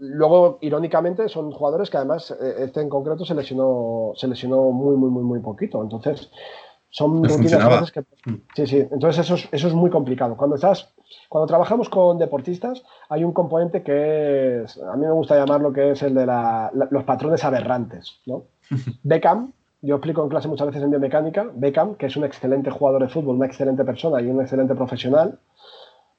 [0.00, 4.96] luego, irónicamente, son jugadores que además, eh, este en concreto se lesionó, se lesionó muy,
[4.96, 5.82] muy, muy, muy poquito.
[5.82, 6.30] Entonces,
[6.90, 8.00] son rutinas que.
[8.00, 8.42] Mm.
[8.54, 8.78] Sí, sí.
[8.78, 10.36] Entonces, eso es, eso es muy complicado.
[10.36, 10.92] Cuando estás
[11.28, 15.92] cuando trabajamos con deportistas hay un componente que es, a mí me gusta llamarlo que
[15.92, 18.20] es el de los patrones aberrantes.
[18.26, 18.44] ¿no?
[19.02, 23.02] Beckham, yo explico en clase muchas veces en biomecánica, Beckham, que es un excelente jugador
[23.02, 25.38] de fútbol, una excelente persona y un excelente profesional,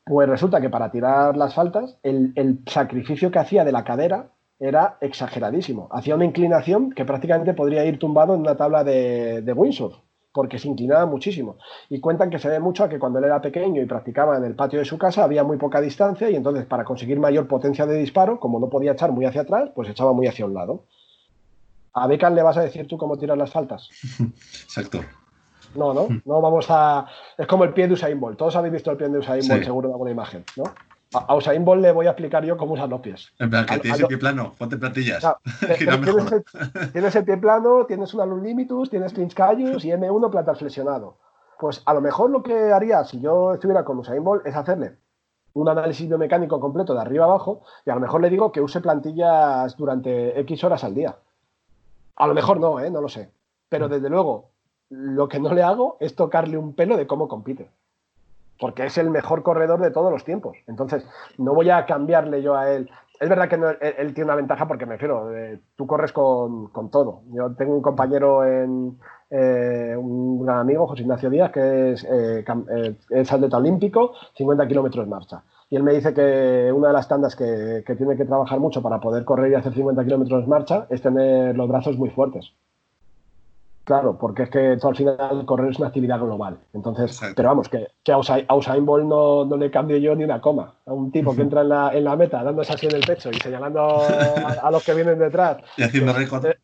[0.06, 4.98] pues resulta que para tirar las faltas, el, sacrificio que hacía de la cadera era
[5.02, 5.88] exageradísimo.
[5.92, 9.96] Hacía una inclinación que prácticamente podría ir tumbado en una tabla de, de windsurf
[10.34, 11.58] porque se inclinaba muchísimo.
[11.90, 14.44] Y cuentan que se ve mucho a que cuando él era pequeño y practicaba en
[14.46, 17.86] el patio de su casa había muy poca distancia y entonces para conseguir mayor potencia
[17.86, 20.84] de disparo, como no podía echar muy hacia atrás, pues echaba muy hacia un lado.
[21.94, 23.90] ¿A Beckham le vas a decir tú cómo tirar las faltas?
[24.20, 25.02] Exacto.
[25.76, 27.06] No, no, no vamos a...
[27.38, 28.38] Es como el pie de Usain Bolt.
[28.38, 30.64] Todos habéis visto el pie de Usain Bolt seguro en alguna imagen, ¿no?
[31.14, 33.34] A Usain Bolt le voy a explicar yo cómo usar los pies.
[33.38, 35.22] En plan, que tienes el pie plano, ponte plantillas.
[35.60, 41.18] tienes, el, pie plano, tienes un alum limitus, tienes clinch callus y M1 plantar flexionado.
[41.60, 44.98] Pues a lo mejor lo que haría si yo estuviera con Usain Bolt es hacerle
[45.54, 48.80] un análisis biomecánico completo de arriba abajo y a lo mejor le digo que use
[48.80, 51.18] plantillas durante X horas al día.
[52.16, 52.90] A lo mejor no, ¿eh?
[52.90, 53.32] no lo sé.
[53.68, 54.52] Pero desde luego,
[54.90, 57.70] lo que no le hago es tocarle un pelo de cómo compite
[58.62, 60.56] porque es el mejor corredor de todos los tiempos.
[60.68, 61.04] Entonces,
[61.40, 62.90] no voy a cambiarle yo a él.
[63.20, 67.24] Es verdad que él, tiene una ventaja porque me refiero, eh, tú corres con, todo.
[67.34, 72.46] Yo tengo un compañero eh, un gran amigo, José Ignacio Díaz, que es, eh,
[73.10, 75.44] es atleta olímpico, 50 kilómetros marcha.
[75.72, 78.84] Y él me dice que una de las tandas que, que tiene que trabajar mucho
[78.84, 82.54] para poder correr y hacer 50 kilómetros marcha es tener los brazos muy fuertes.
[83.92, 86.58] Claro, porque es que al final correr es una actividad global.
[86.72, 88.18] Entonces, pero vamos, que, a,
[88.56, 90.76] Usain, Bolt no, no, le cambio yo ni una coma.
[90.86, 93.30] A un tipo que entra en la, en la meta dándose así en el pecho
[93.30, 95.58] y señalando a, los que vienen detrás.
[95.78, 96.46] Y haciendo récord.
[96.46, 96.58] Eh,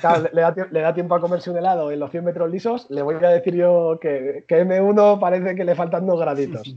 [0.00, 2.88] claro, le, da, le, da, tiempo a comerse un helado en los 100 metros lisos.
[2.90, 6.74] Le voy a decir yo que, que M1 parece que le faltan dos graditos.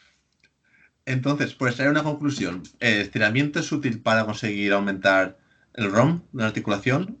[1.06, 2.62] Entonces, pues traer una conclusión.
[2.78, 5.38] ¿El estiramiento es útil para conseguir aumentar
[5.72, 7.16] el ROM de la articulación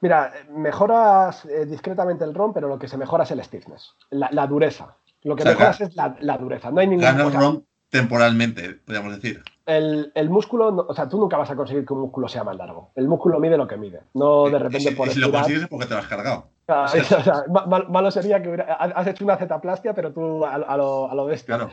[0.00, 4.46] Mira, mejoras eh, discretamente el ROM, pero lo que se mejora es el stiffness, la,
[4.46, 4.96] dureza.
[5.22, 6.70] Lo que mejoras es la, dureza.
[6.70, 7.04] No hay ningún.
[7.04, 9.42] Gana el ROM temporalmente, podríamos decir.
[9.66, 12.90] El, músculo, o sea, tú nunca vas a conseguir que un músculo sea más largo.
[12.94, 15.08] El músculo mide lo que mide, no de repente por.
[15.08, 16.48] Y si lo consigues es porque te lo has cargado.
[17.88, 21.56] malo sería que has hecho una zetaplastia, pero tú a, lo, a lo bestia.
[21.56, 21.70] Claro.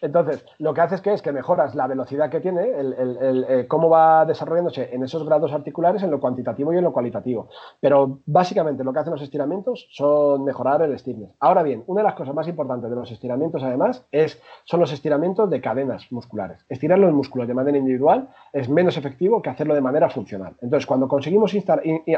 [0.00, 3.88] Entonces, lo que haces que es que mejoras la velocidad que tiene, el, eh, cómo
[3.88, 7.48] va desarrollándose en esos grados articulares, en lo cuantitativo y en lo cualitativo.
[7.80, 11.30] Pero básicamente lo que hacen los estiramientos son mejorar el stiffness.
[11.40, 14.92] Ahora bien, una de las cosas más importantes de los estiramientos, además, es, son los
[14.92, 16.64] estiramientos de cadenas musculares.
[16.68, 20.54] Estirar los músculos de manera individual es menos efectivo que hacerlo de manera funcional.
[20.60, 21.54] Entonces, cuando conseguimos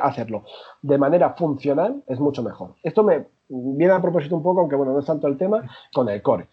[0.00, 0.44] hacerlo
[0.82, 2.74] de manera funcional, es mucho mejor.
[2.82, 5.62] Esto me viene a propósito un poco, aunque bueno, no es tanto el tema,
[5.92, 6.48] con el core.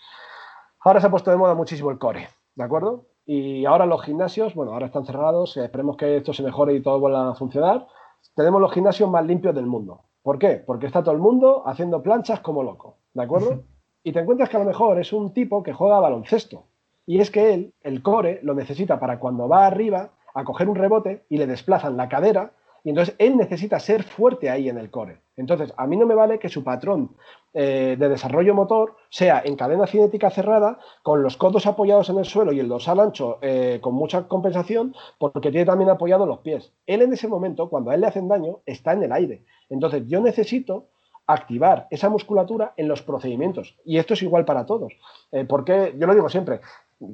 [0.85, 3.05] Ahora se ha puesto de moda muchísimo el core, ¿de acuerdo?
[3.25, 6.99] Y ahora los gimnasios, bueno, ahora están cerrados, esperemos que esto se mejore y todo
[6.99, 7.87] vuelva a funcionar.
[8.35, 10.01] Tenemos los gimnasios más limpios del mundo.
[10.21, 10.61] ¿Por qué?
[10.65, 13.63] Porque está todo el mundo haciendo planchas como loco, ¿de acuerdo?
[14.03, 16.65] Y te encuentras que a lo mejor es un tipo que juega baloncesto.
[17.05, 20.75] Y es que él, el core, lo necesita para cuando va arriba a coger un
[20.75, 22.51] rebote y le desplazan la cadera
[22.83, 25.21] y entonces él necesita ser fuerte ahí en el core.
[25.37, 27.15] Entonces, a mí no me vale que su patrón
[27.53, 32.25] eh, de desarrollo motor sea en cadena cinética cerrada, con los codos apoyados en el
[32.25, 36.73] suelo y el dorsal ancho eh, con mucha compensación, porque tiene también apoyados los pies.
[36.85, 39.43] Él en ese momento, cuando a él le hacen daño, está en el aire.
[39.69, 40.87] Entonces, yo necesito
[41.25, 43.77] activar esa musculatura en los procedimientos.
[43.85, 44.93] Y esto es igual para todos.
[45.31, 46.59] Eh, porque yo lo digo siempre,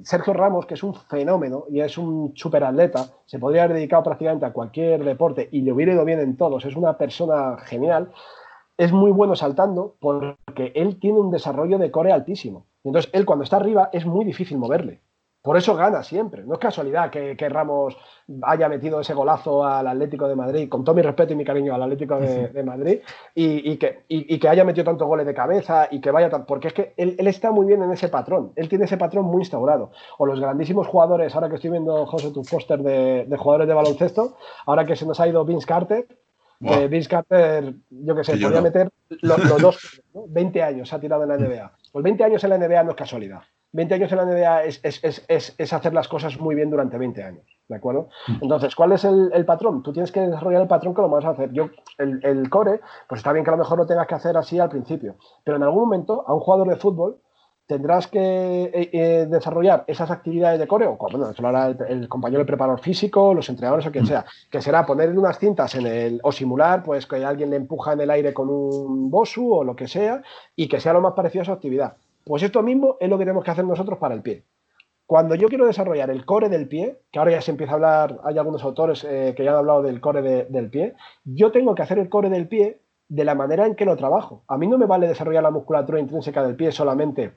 [0.04, 4.46] Sergio Ramos, que es un fenómeno y es un superatleta, se podría haber dedicado prácticamente
[4.46, 8.12] a cualquier deporte y le hubiera ido bien en todos, es una persona genial,
[8.78, 12.66] es muy bueno saltando porque él tiene un desarrollo de core altísimo.
[12.84, 15.02] Entonces, él cuando está arriba es muy difícil moverle.
[15.42, 16.44] Por eso gana siempre.
[16.44, 17.96] No es casualidad que, Ramos
[18.42, 21.74] haya metido ese golazo al Atlético de Madrid, con todo mi respeto y mi cariño
[21.74, 23.00] al Atlético de, Madrid,
[23.34, 26.46] y, que, que, haya metido tantos goles de cabeza y que vaya tan.
[26.46, 28.52] Porque es que él, está muy bien en ese patrón.
[28.58, 29.92] Él tiene ese patrón muy instaurado.
[30.18, 34.36] O los grandísimos jugadores, ahora que estoy viendo, José, tu póster de, jugadores de baloncesto,
[34.66, 36.06] ahora que se nos ha ido Vince Carter.
[36.62, 38.90] Eh, Vince Carter, yo que sé, podría meter
[39.22, 41.72] los, dos, 20 años ha tirado en la NBA.
[41.94, 43.42] Pues 20 años en la NBA no es casualidad.
[43.72, 47.76] 20 años en la NBA es, hacer las cosas muy bien durante 20 años, ¿de
[47.76, 48.10] acuerdo?
[48.28, 48.38] Mm.
[48.42, 49.84] Entonces, ¿cuál es el, patrón?
[49.84, 51.52] Tú tienes que desarrollar el patrón que lo vas a hacer.
[51.52, 54.60] Yo, el, core, pues está bien que a lo mejor lo tengas que hacer así
[54.60, 57.20] al principio, pero en algún momento a un jugador de fútbol
[57.68, 62.10] tendrás que eh, eh, desarrollar esas actividades de core, o bueno, eso lo hará el,
[62.10, 64.08] compañero el preparador físico, los entrenadores o quien mm.
[64.08, 67.94] sea, que será poner unas cintas en el, o simular, pues que alguien le empuja
[67.94, 70.24] en el aire con un bosu o lo que sea,
[70.56, 71.94] y que sea lo más parecido a su actividad.
[72.24, 74.44] Pues esto mismo es lo que tenemos que hacer nosotros para el pie.
[75.06, 78.20] Cuando yo quiero desarrollar el core del pie, que ahora ya se empieza a hablar,
[78.24, 80.94] hay algunos autores eh, que ya han hablado del core del pie,
[81.24, 84.44] yo tengo que hacer el core del pie de la manera en que lo trabajo.
[84.48, 87.34] A mí no me vale desarrollar la musculatura intrínseca del pie solamente.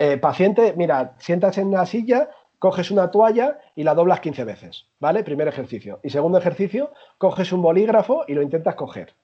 [0.00, 4.88] Eh, paciente, mira, sientas en una silla, coges una toalla y la doblas 15 veces,
[4.98, 5.22] ¿vale?
[5.22, 6.00] Primer ejercicio.
[6.02, 9.14] Y segundo ejercicio, coges un bolígrafo y lo intentas coger.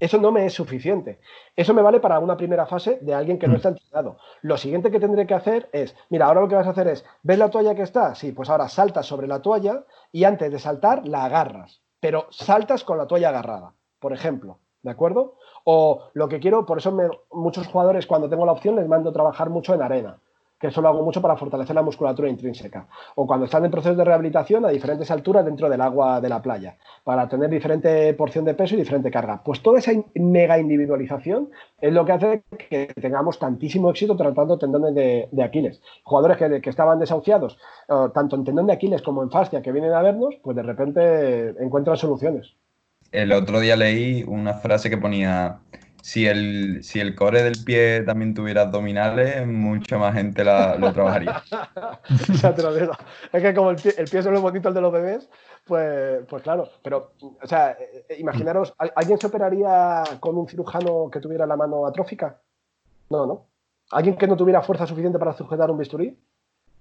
[0.00, 1.20] Eso no me es suficiente.
[1.56, 3.56] Eso me vale para una primera fase de alguien que no mm.
[3.56, 4.18] está entrenado.
[4.42, 7.04] Lo siguiente que tendré que hacer es, mira, ahora lo que vas a hacer es,
[7.22, 8.14] ¿ves la toalla que está?
[8.14, 12.84] Sí, pues ahora saltas sobre la toalla y antes de saltar la agarras, pero saltas
[12.84, 15.36] con la toalla agarrada, por ejemplo, ¿de acuerdo?
[15.64, 16.96] O lo que quiero, por eso
[17.32, 20.20] muchos jugadores cuando tengo la opción les mando trabajar mucho en arena
[20.58, 22.86] que eso lo hago mucho para fortalecer la musculatura intrínseca.
[23.14, 26.42] O cuando están en procesos de rehabilitación a diferentes alturas dentro del agua de la
[26.42, 29.42] playa, para tener diferente porción de peso y diferente carga.
[29.44, 31.50] Pues toda esa mega individualización
[31.80, 35.80] es lo que hace que tengamos tantísimo éxito tratando tendones de, Aquiles.
[36.02, 39.92] Jugadores que, estaban desahuciados, eh, tanto en tendón de Aquiles como en fascia, que vienen
[39.92, 42.54] a vernos, pues de repente encuentran soluciones.
[43.12, 45.60] El otro día leí una frase que ponía
[46.02, 51.42] si el, si el core del pie también tuviera abdominales, mucha más gente lo trabajaría.
[53.32, 55.28] Es que como el pie, el pie es lo bonito el de los bebés,
[55.66, 56.68] pues, pues claro.
[56.82, 61.86] Pero, o sea, eh, imaginaros, ¿alguien se operaría con un cirujano que tuviera la mano
[61.86, 62.40] atrófica?
[63.10, 63.46] No, ¿no?
[63.90, 66.18] ¿Alguien que no tuviera fuerza suficiente para sujetar un bisturí?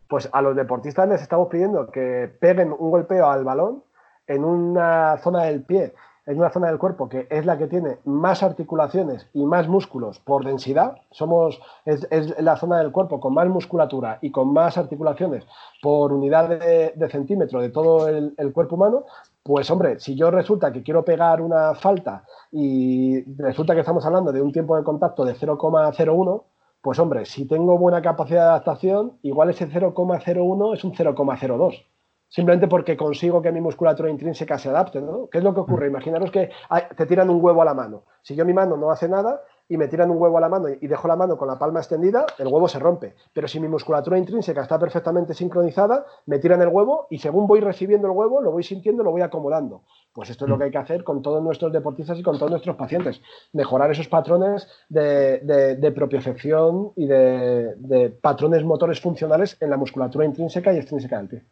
[0.08, 3.84] Pues a los deportistas les estamos pidiendo que peguen un golpeo al balón
[4.26, 5.94] en una zona del pie
[6.28, 10.20] en una zona del cuerpo que es la que tiene más articulaciones y más músculos
[10.20, 10.98] por densidad.
[11.10, 12.06] Somos, es,
[12.40, 15.46] la zona del cuerpo con más musculatura y con más articulaciones
[15.82, 19.06] por unidad de, centímetro de todo el, cuerpo humano.
[19.42, 24.34] Pues hombre, si yo resulta que quiero pegar una falta y resulta que estamos hablando
[24.34, 26.44] de un tiempo de contacto de 0,01,
[26.82, 31.86] pues hombre, si tengo buena capacidad de adaptación, igual ese 0,01 es un 0,02
[32.28, 35.28] simplemente porque consigo que mi musculatura intrínseca se adapte, ¿no?
[35.30, 35.88] ¿Qué es lo que ocurre?
[35.88, 35.92] Mm.
[35.92, 36.50] Imaginaros que
[36.96, 38.04] te tiran un huevo a la mano.
[38.22, 40.70] Si yo mi mano no hace nada, y me tiran un huevo a la mano
[40.70, 43.16] y dejo la mano con la palma extendida, el huevo se rompe.
[43.34, 47.60] Pero si mi musculatura intrínseca está perfectamente sincronizada, me tiran el huevo y según voy
[47.60, 49.84] recibiendo el huevo, lo voy sintiendo, lo voy acomodando.
[50.14, 50.60] Pues esto es lo mm.
[50.60, 53.22] que hay que hacer con todos nuestros deportistas y con todos nuestros pacientes.
[53.54, 60.74] Mejorar esos patrones de, de, propiocepción y de, patrones motores funcionales en la musculatura intrínseca
[60.74, 61.44] y extrínseca del pie.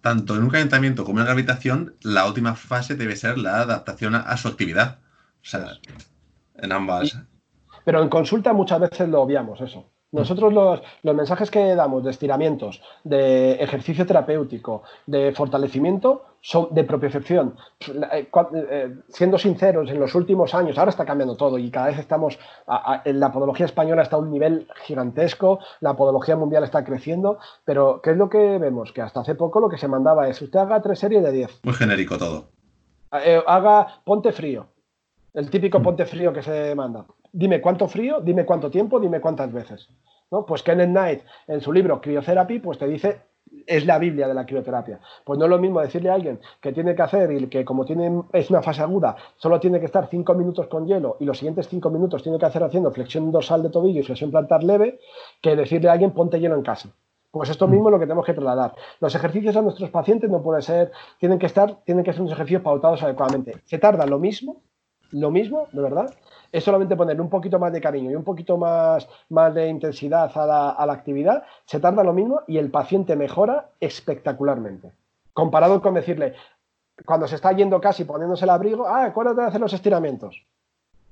[0.00, 4.14] Tanto en un calentamiento como en la gravitación, la última fase debe ser la adaptación
[4.14, 4.98] a, su actividad.
[5.42, 5.72] O sea,
[6.56, 7.18] en ambas.
[7.84, 9.90] Pero en consulta muchas veces lo obviamos eso.
[10.10, 10.80] Nosotros los,
[11.14, 17.56] mensajes que damos de estiramientos, de ejercicio terapéutico, de fortalecimiento, son de propiocepción.
[18.12, 21.98] Eh, eh, siendo sinceros, en los últimos años, ahora está cambiando todo y cada vez
[21.98, 22.38] estamos,
[23.04, 28.00] en la podología española está a un nivel gigantesco, la podología mundial está creciendo, pero
[28.02, 28.92] ¿qué es lo que vemos?
[28.92, 31.60] Que hasta hace poco lo que se mandaba es, usted haga tres series de diez.
[31.64, 32.48] Muy genérico todo.
[33.12, 34.68] Eh, haga ponte frío,
[35.34, 39.52] el típico ponte frío que se manda dime cuánto frío, dime cuánto tiempo, dime cuántas
[39.52, 39.88] veces.
[40.30, 40.44] ¿no?
[40.44, 43.20] Pues Kenneth Knight, en su libro Cryotherapy, pues te dice,
[43.66, 45.00] es la Biblia de la crioterapia.
[45.24, 47.84] Pues no es lo mismo decirle a alguien que tiene que hacer y que como
[47.84, 51.38] tiene, es una fase aguda, solo tiene que estar cinco minutos con hielo y los
[51.38, 55.00] siguientes cinco minutos tiene que hacer haciendo flexión dorsal de tobillo y flexión plantar leve,
[55.40, 56.90] que decirle a alguien ponte hielo en casa.
[57.30, 58.74] Pues esto mismo es lo que tenemos que trasladar.
[59.00, 62.32] Los ejercicios a nuestros pacientes no pueden ser, tienen que estar, tienen que ser unos
[62.32, 63.60] ejercicios pautados adecuadamente.
[63.64, 64.62] Se tarda lo mismo,
[65.10, 66.14] lo mismo, de verdad,
[66.52, 70.30] es solamente ponerle un poquito más de cariño y un poquito más, más de intensidad
[70.34, 74.92] a la, a la actividad, se tarda lo mismo y el paciente mejora espectacularmente.
[75.32, 76.34] Comparado con decirle,
[77.04, 80.44] cuando se está yendo casi poniéndose el abrigo, ah, acuérdate de hacer los estiramientos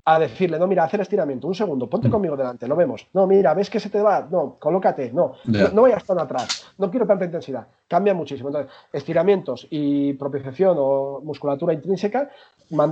[0.08, 2.10] a decirle, no, mira, hacer estiramiento, un segundo, ponte mm.
[2.12, 3.08] conmigo delante, lo vemos.
[3.12, 6.88] No, mira, ves que se te va, no, colócate, no, no, vayas tan atrás, no
[6.92, 7.66] quiero tanta intensidad.
[7.88, 8.48] Cambia muchísimo.
[8.50, 12.30] Entonces, estiramientos y propiocepción o musculatura intrínseca,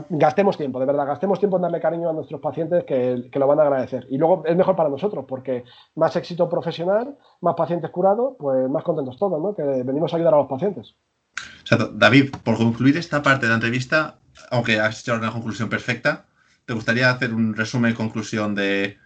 [0.09, 3.61] gastemos tiempo, de verdad, gastemos tiempo en darle cariño a nuestros pacientes que, lo van
[3.61, 4.09] a agradecer.
[4.11, 5.63] Y luego es mejor para nosotros, porque
[5.95, 9.55] más éxito profesional, más pacientes curados, pues más contentos todos, ¿no?
[9.55, 10.97] Que venimos a ayudar a los pacientes.
[11.93, 14.19] David, por concluir esta parte de la entrevista,
[14.51, 16.27] aunque has hecho una conclusión perfecta,
[16.67, 18.97] ¿Te gustaría hacer un resumen y conclusión de,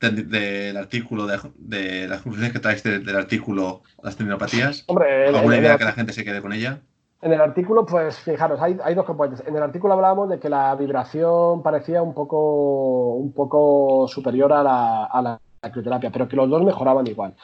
[0.00, 4.84] del artículo, de, las conclusiones que traes del artículo Las tendinopatías?
[4.86, 6.80] Hombre, ¿Alguna idea que la gente se quede con ella?
[7.20, 9.46] En el artículo, pues fijaros, hay, dos componentes.
[9.46, 14.62] En el artículo hablábamos de que la vibración parecía un poco, un poco superior a
[14.62, 17.34] la, a la crioterapia, pero que los dos mejoraban igual.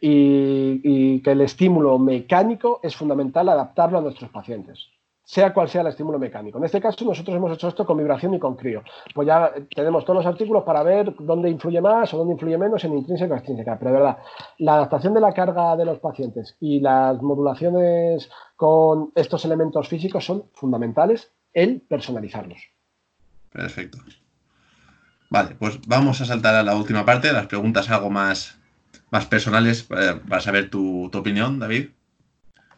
[0.00, 4.88] Y, y, que el estímulo mecánico es fundamental adaptarlo a nuestros pacientes
[5.30, 6.58] sea cual sea el estímulo mecánico.
[6.58, 8.82] En este caso, nosotros hemos hecho esto con vibración y con crío.
[9.14, 12.82] Pues ya tenemos todos los artículos para ver dónde influye más o dónde influye menos
[12.82, 13.78] en intrínseca o extrínseca.
[13.78, 14.18] Pero de verdad,
[14.58, 20.24] la adaptación de la carga de los pacientes y las modulaciones con estos elementos físicos
[20.24, 22.58] son fundamentales el personalizarlos.
[23.52, 23.98] Perfecto.
[25.30, 28.58] Vale, pues vamos a saltar a la última parte, las preguntas algo más,
[29.12, 31.90] más personales para, eh, para saber tu, tu opinión, David.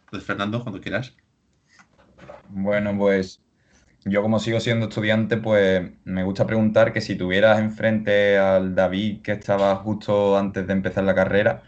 [0.05, 1.14] Entonces, Fernando, cuando quieras.
[2.55, 3.40] Bueno, pues
[4.05, 9.22] yo como sigo siendo estudiante, pues me gusta preguntar que si tuvieras enfrente al David
[9.22, 11.62] que estaba justo antes de empezar la carrera,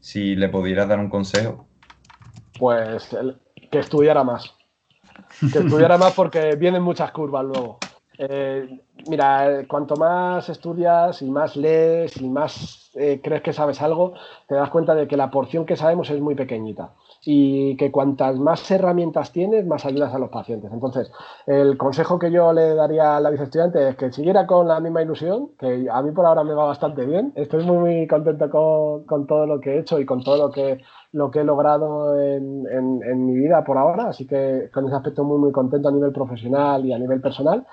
[0.00, 1.68] si le pudieras dar un consejo.
[2.58, 3.16] Pues
[3.70, 4.54] que estudiara más.
[5.52, 7.78] Que estudiara más porque vienen muchas curvas luego.
[8.18, 14.14] Eh, mira, cuanto más estudias y más lees y más eh, crees que sabes algo,
[14.48, 16.92] te das cuenta de que la porción que sabemos es muy pequeñita
[17.24, 20.70] y que cuantas más herramientas tienes, más ayudas a los pacientes.
[20.72, 21.10] Entonces,
[21.46, 25.02] el consejo que yo le daría a la viceestudiante es que siguiera con la misma
[25.02, 27.32] ilusión, que a mí por ahora me va bastante bien.
[27.34, 30.80] Estoy muy, muy contento con, todo lo que he hecho y con todo lo que,
[31.12, 35.24] lo que he logrado en, en, mi vida por ahora, así que con ese aspecto
[35.24, 37.66] muy, muy contento a nivel profesional y a nivel personal.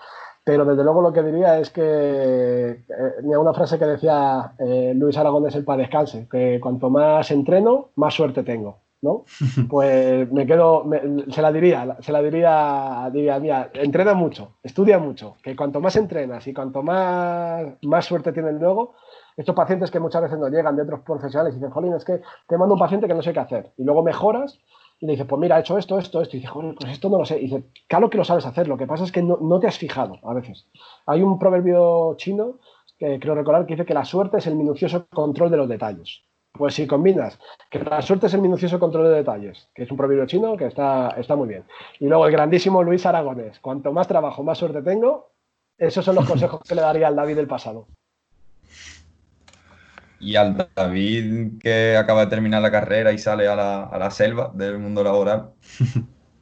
[0.43, 5.15] Pero desde luego lo que diría es que eh, una frase que decía eh, Luis
[5.17, 8.80] Aragonés el para descanse, que cuanto más entreno, más suerte tengo.
[9.01, 9.25] ¿No?
[9.69, 10.85] Pues me quedo,
[11.29, 15.95] se la diría, se la diría, diría, mira, entrena mucho, estudia mucho, que cuanto más
[15.95, 18.95] entrenas y cuanto más, más suerte tienen luego,
[19.37, 22.21] estos pacientes que muchas veces no llegan de otros profesionales y dicen, jolín, es que
[22.47, 24.59] te mando un paciente que no sé qué hacer, y luego mejoras
[24.99, 27.09] y le dices, pues mira, he hecho esto, esto, esto, y dice, joder, pues esto
[27.09, 29.23] no lo sé, y dice, claro que lo sabes hacer, lo que pasa es que
[29.23, 30.67] no, no te has fijado a veces.
[31.07, 32.59] Hay un proverbio chino
[32.99, 36.21] que creo recordar que dice que la suerte es el minucioso control de los detalles.
[36.53, 37.39] Pues si combinas
[37.69, 40.65] que la suerte es el minucioso control de detalles, que es un proverbio chino que
[40.65, 41.63] está, está muy bien.
[41.99, 45.31] Y luego el grandísimo Luis Aragonés, cuanto más trabajo, más suerte tengo,
[45.77, 47.87] esos son los consejos que le daría al David del pasado.
[50.19, 54.77] Y al David que acaba de terminar la carrera y sale a la, selva del
[54.77, 55.53] mundo laboral.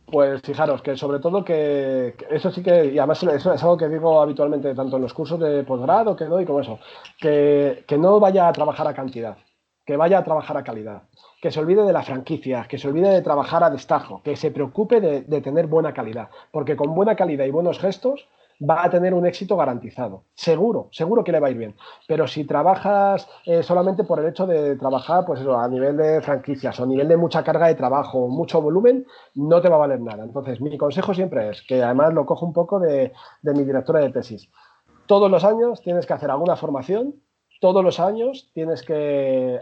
[0.05, 3.87] Pues fijaros que sobre todo que, eso sí que, y además eso es algo que
[3.87, 6.79] digo habitualmente tanto en los cursos de posgrado que doy como eso,
[7.19, 9.37] que, que no vaya a trabajar a cantidad,
[9.89, 11.01] que vaya a trabajar a calidad,
[11.41, 14.51] que se olvide de la franquicia, que se olvide de trabajar a destajo, que se
[14.51, 18.27] preocupe de, de tener buena calidad, porque con buena calidad y buenos gestos
[18.61, 20.25] va a tener un éxito garantizado.
[20.35, 21.75] Seguro, seguro que le va a ir bien.
[22.07, 26.21] Pero si trabajas eh, solamente por el hecho de trabajar, pues eso, a nivel de
[26.21, 29.79] franquicias o a nivel de mucha carga de trabajo, mucho volumen, no te va a
[29.87, 30.23] valer nada.
[30.23, 33.11] Entonces, mi consejo siempre es, que además lo cojo un poco de,
[33.41, 34.51] mi directora de tesis.
[35.07, 37.15] Todos los años tienes que hacer alguna formación,
[37.59, 39.59] todos los años tienes que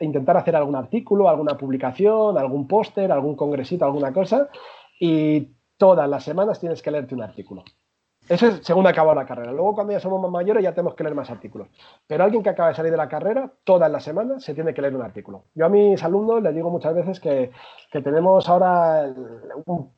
[0.00, 4.48] intentar hacer algún artículo, alguna publicación, algún póster, algún congresito, alguna cosa,
[5.00, 7.64] y todas las semanas tienes que leerte un artículo.
[8.30, 9.50] Eso es según acaba la carrera.
[9.50, 11.66] Luego, cuando ya somos más mayores, ya tenemos que leer más artículos.
[12.06, 14.80] Pero alguien que acaba de salir de la carrera, todas las semanas se tiene que
[14.80, 15.46] leer un artículo.
[15.56, 17.50] Yo a mis alumnos les digo muchas veces que,
[17.90, 19.12] tenemos ahora
[19.66, 19.90] un,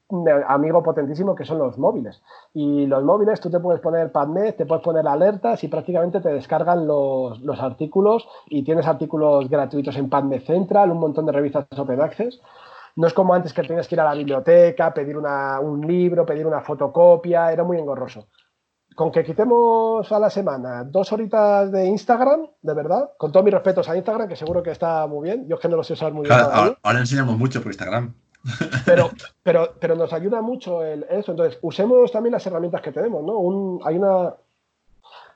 [0.49, 2.23] amigo potentísimo que son los móviles.
[2.55, 6.31] Y los móviles, tú te puedes poner PubMed, te puedes poner alertas y prácticamente te
[6.31, 11.67] descargan los, los artículos y tienes artículos gratuitos en PubMed Central, un montón de revistas
[11.77, 12.41] Open Access.
[12.97, 16.47] No es como antes que tenías que ir a la biblioteca, pedir un libro, pedir
[16.47, 18.29] una fotocopia, era muy engorroso.
[18.95, 23.55] Con que quitemos a la semana dos horitas de Instagram, de verdad, con todos mis
[23.55, 25.95] respetos a Instagram, que seguro que está muy bien, yo es que no lo sé
[25.95, 26.39] usar muy bien.
[26.39, 28.15] Ahora, enseñamos mucho por Instagram.
[28.85, 29.11] Pero,
[29.43, 31.31] pero, pero nos ayuda mucho eso.
[31.31, 33.79] Entonces, usemos también las herramientas que tenemos, ¿no?
[33.87, 34.35] hay una,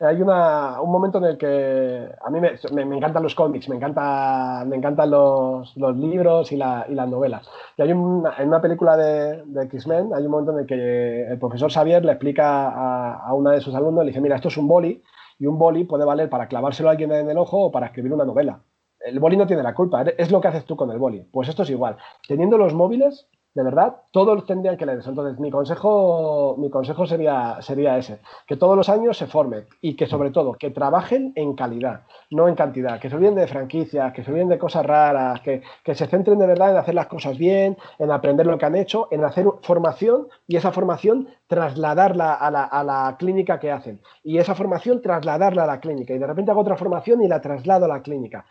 [0.01, 4.65] hay una, un momento en el que a mí me, encantan los cómics, me, encanta,
[4.67, 7.49] me encantan los, libros y, la, y, las novelas.
[7.77, 11.27] Y hay una, en una película de, de X-Men, hay un momento en el que
[11.27, 14.49] el profesor Xavier le explica a, a una de sus alumnos, le dice, mira, esto
[14.49, 15.03] es un boli,
[15.39, 18.13] y un boli puede valer para clavárselo a alguien en el ojo o para escribir
[18.13, 18.61] una novela.
[19.01, 21.21] El boli no tiene la culpa, es lo que haces tú con el boli.
[21.31, 21.97] Pues esto es igual.
[22.27, 25.09] Teniendo los móviles, de verdad, todos tendrían que leer eso.
[25.09, 29.97] Entonces, mi consejo, mi consejo sería, sería ese, que todos los años se formen y
[29.97, 34.13] que sobre todo, que trabajen en calidad, no en cantidad, que se olviden de franquicias,
[34.13, 35.63] que se olviden de cosas raras, que,
[35.95, 39.09] se centren de verdad en hacer las cosas bien, en aprender lo que han hecho,
[39.11, 44.03] en hacer formación y esa formación trasladarla a la, a la clínica que hacen.
[44.23, 46.13] Y esa formación trasladarla a la clínica.
[46.13, 48.45] Y de repente hago otra formación y la traslado a la clínica.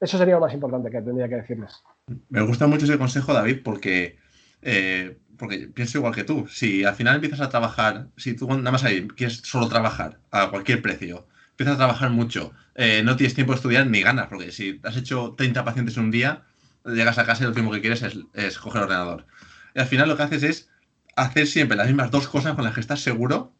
[0.00, 1.84] Eso sería lo más importante que tendría que decirles.
[2.28, 4.18] Me gusta mucho ese consejo, David, porque
[4.64, 6.46] eh, porque pienso igual que tú.
[6.48, 10.48] Si al final empiezas a trabajar, si tú nada más ahí quieres solo trabajar a
[10.50, 14.50] cualquier precio, empiezas a trabajar mucho, eh, no tienes tiempo de estudiar ni ganas, porque
[14.52, 16.44] si has hecho 30 pacientes en un día,
[16.84, 19.26] llegas a casa y lo último que quieres es, coger el ordenador.
[19.74, 20.68] Y al final lo que haces es
[21.16, 23.52] hacer siempre las mismas dos cosas con las que estás seguro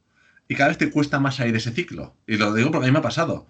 [0.48, 2.16] y cada vez te cuesta más salir de ese ciclo.
[2.26, 3.46] Y lo digo porque a mí me ha pasado.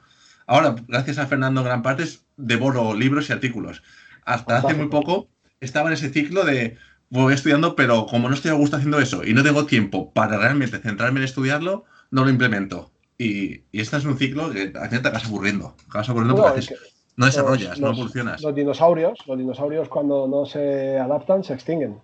[0.47, 2.05] Ahora, gracias a Fernando Gran Parte,
[2.37, 3.83] devoro libros y artículos.
[4.25, 5.29] Hasta hace muy poco
[5.61, 6.77] estaba en ese ciclo de
[7.11, 10.39] voy estudiando, pero como no estoy a gusto haciendo eso y no tengo tiempo para
[10.39, 12.91] realmente centrarme en estudiarlo, no lo implemento.
[13.19, 15.75] Y, y este es un ciclo que al final te acabas aburriendo.
[15.89, 16.75] Acabas aburriendo porque
[17.17, 18.43] no desarrollas, no evolucionas.
[18.43, 22.01] Los dinosaurios, los dinosaurios cuando no se adaptan se extinguen.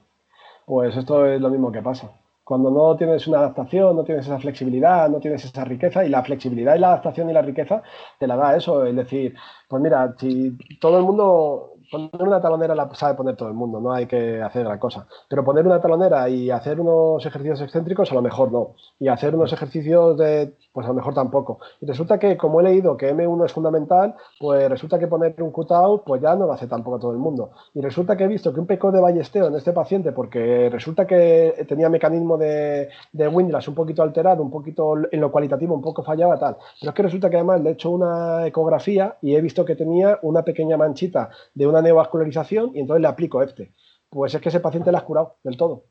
[0.66, 2.12] Pues esto es lo mismo que pasa.
[2.44, 6.22] Cuando no tienes una adaptación, no tienes esa flexibilidad, no tienes esa riqueza, y la
[6.22, 7.82] flexibilidad y la adaptación y la riqueza
[8.18, 8.84] te la da eso.
[8.84, 9.34] Es decir,
[9.68, 13.80] pues mira, si todo el mundo poner una talonera la sabe poner todo el mundo,
[13.80, 15.06] no hay que hacer gran cosa.
[15.28, 18.74] Pero poner una talonera y hacer unos ejercicios excéntricos, a lo mejor no.
[18.98, 21.58] Y hacer unos ejercicios de, pues a lo mejor tampoco.
[21.80, 25.50] Y resulta que, como he leído que M1 es fundamental, pues resulta que poner un
[25.50, 27.50] cutout, pues ya no lo hace tampoco todo el mundo.
[27.74, 31.06] Y resulta que he visto que un peco de ballesteo en este paciente, porque resulta
[31.06, 35.82] que tenía mecanismo de, de Windlass un poquito alterado, un poquito en lo cualitativo, un
[35.82, 36.56] poco fallaba, tal.
[36.80, 39.76] Pero es que resulta que además le he hecho una ecografía y he visto que
[39.76, 43.72] tenía una pequeña manchita de una neovascularización y entonces le aplico este.
[44.08, 45.84] Pues es que ese paciente le has curado del todo.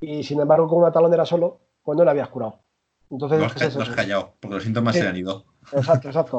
[0.00, 2.58] Y sin embargo, con una talonera solo, pues no le habías curado.
[3.10, 5.44] Entonces, lo has, callado, porque los síntomas se han ido.
[5.72, 6.38] Exacto, exacto.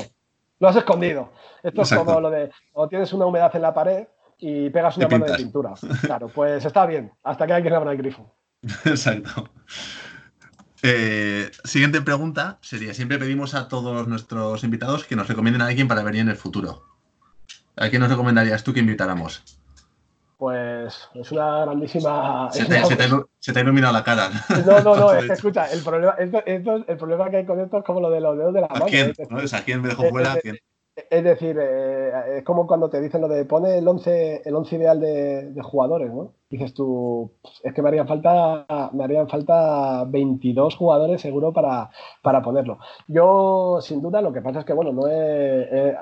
[0.59, 1.29] Lo has escondido.
[1.61, 4.07] Esto es como lo de, o tienes una humedad en la pared
[4.39, 5.73] y pegas una mano de pintura.
[6.01, 8.33] Claro, pues está bien, hasta que alguien abra el grifo.
[8.85, 9.49] Exacto.
[10.81, 15.87] Eh, siguiente pregunta sería, siempre pedimos a todos nuestros invitados que nos recomienden a alguien
[15.87, 16.83] para venir en el futuro.
[17.75, 19.43] ¿A quién nos recomendarías tú que invitáramos?
[20.37, 22.49] Pues es una grandísima.
[22.51, 24.29] Se te, ha iluminado la cara.
[24.65, 27.83] No, no, no, es que escucha, el problema, el problema que hay con esto es
[27.83, 28.85] como lo de los dedos de la mano.
[28.85, 29.13] ¿A quién?
[29.53, 30.35] ¿A quién me dejó fuera?
[30.95, 34.75] Es decir, eh, es como cuando te dicen lo de pone el 11, el once
[34.75, 36.33] ideal de, jugadores, ¿no?
[36.49, 37.31] Dices tú,
[37.63, 41.89] es que me harían falta, me harían falta 22 jugadores seguro para,
[42.21, 42.77] para ponerlo.
[43.07, 45.97] Yo, sin duda, lo que pasa es que, bueno, no he,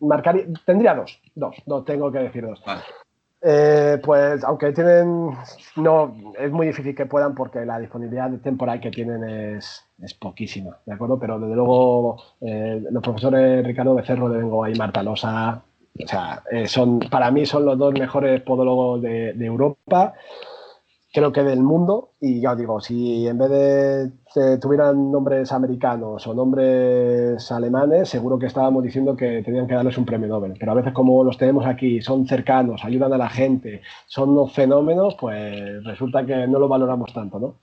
[0.00, 2.62] marcar, tendría dos, dos, dos, tengo que decir dos.
[3.44, 5.30] Eh, pues aunque tienen,
[5.74, 10.78] no, es muy difícil que puedan porque la disponibilidad temporal que tienen es, es poquísima,
[10.86, 11.18] ¿de acuerdo?
[11.18, 15.60] Pero desde luego eh, los profesores Ricardo Becerro de Bengoa y Marta Losa,
[16.04, 20.14] o sea, eh, son, para mí son los dos mejores podólogos de, de Europa
[21.12, 22.10] creo que del mundo.
[22.20, 28.38] Y ya os digo, si en vez de tuvieran nombres americanos o nombres alemanes, seguro
[28.38, 30.54] que estábamos diciendo que tenían que darles un premio Nobel.
[30.58, 34.52] Pero a veces como los tenemos aquí, son cercanos, ayudan a la gente, son unos
[34.52, 37.54] fenómenos, pues resulta que no lo valoramos tanto, ¿no?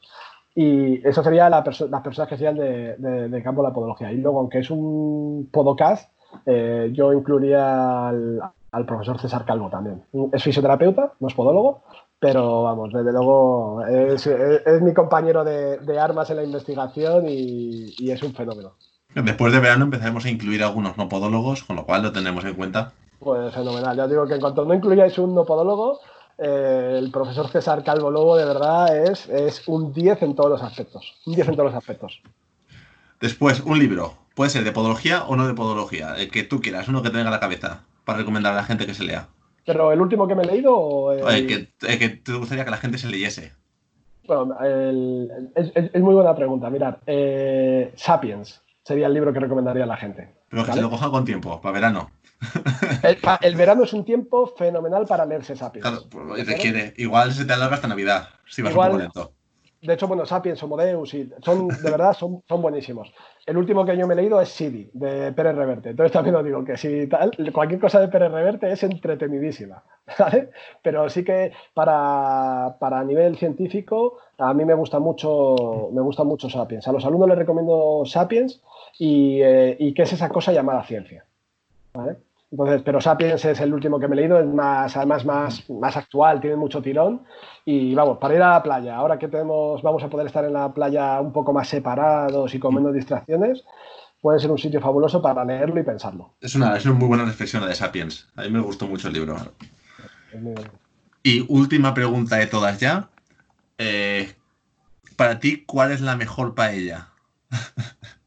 [0.55, 4.11] Y eso sería la las personas que sean del de, campo de la podología.
[4.11, 6.11] Y luego, aunque es un podcast,
[6.45, 10.03] eh, yo incluiría al, al profesor César Calvo también.
[10.33, 11.83] Es fisioterapeuta, no es podólogo,
[12.19, 14.27] pero vamos, desde luego es,
[14.81, 18.73] mi compañero de, armas en la investigación y, es un fenómeno.
[19.15, 22.53] Después de verano empezaremos a incluir algunos no podólogos, con lo cual lo tenemos en
[22.53, 22.91] cuenta.
[23.19, 23.97] Pues fenomenal.
[23.97, 25.99] Ya digo que en cuanto no incluyáis un no podólogo,
[26.37, 30.61] eh, el profesor César Calvo Lobo de verdad es, es un 10 en todos los
[30.61, 31.15] aspectos.
[31.25, 32.21] Un 10 en todos los aspectos.
[33.19, 34.13] Después, un libro.
[34.35, 36.15] Puede ser de podología o no de podología.
[36.15, 38.93] El que tú quieras, uno que tenga la cabeza, para recomendar a la gente que
[38.93, 39.27] se lea.
[39.69, 40.75] Pero el último que me he leído.
[40.75, 41.45] O el...
[41.45, 43.53] que, te gustaría que la gente se leyese.
[44.25, 46.71] Bueno, es, muy buena pregunta.
[46.71, 50.33] Mirad, eh, Sapiens sería el libro que recomendaría a la gente.
[50.49, 52.09] Pero que se lo coja con tiempo, para verano.
[53.41, 55.87] El, verano es un tiempo fenomenal para leerse Sapiens.
[55.87, 56.95] Claro, pues, requiere.
[56.97, 59.33] Igual se te alarga hasta Navidad, si vas un poco lento.
[59.81, 63.13] De hecho, bueno, Sapiens, Homodeus, y son, de verdad, son, son buenísimos.
[63.45, 65.91] El último que yo me he leído es Sidi, de Pérez Reverte.
[65.91, 69.83] Entonces también os digo que si tal, cualquier cosa de Pérez Reverte es entretenidísima.
[70.83, 76.49] Pero sí que para, para nivel científico, a mí me gusta mucho, me gusta mucho
[76.49, 76.87] Sapiens.
[76.87, 78.61] A los alumnos les recomiendo Sapiens
[78.97, 81.25] y, eh, qué es esa cosa llamada ciencia,
[81.93, 82.17] ¿vale?
[82.51, 85.95] Entonces, pero Sapiens es el último que me he leído, es más, además más, más
[85.95, 87.23] actual, tiene mucho tirón.
[87.63, 90.53] Y vamos, para ir a la playa, ahora que tenemos, vamos a poder estar en
[90.53, 93.63] la playa un poco más separados y con menos distracciones,
[94.19, 96.33] puede ser un sitio fabuloso para leerlo y pensarlo.
[96.41, 98.27] Es una, es una muy buena reflexión la de Sapiens.
[98.35, 99.35] A mí me gustó mucho el libro.
[101.21, 103.09] Y última pregunta de todas ya.
[103.77, 104.33] Eh,
[105.15, 107.09] para ti, ¿cuál es la mejor paella?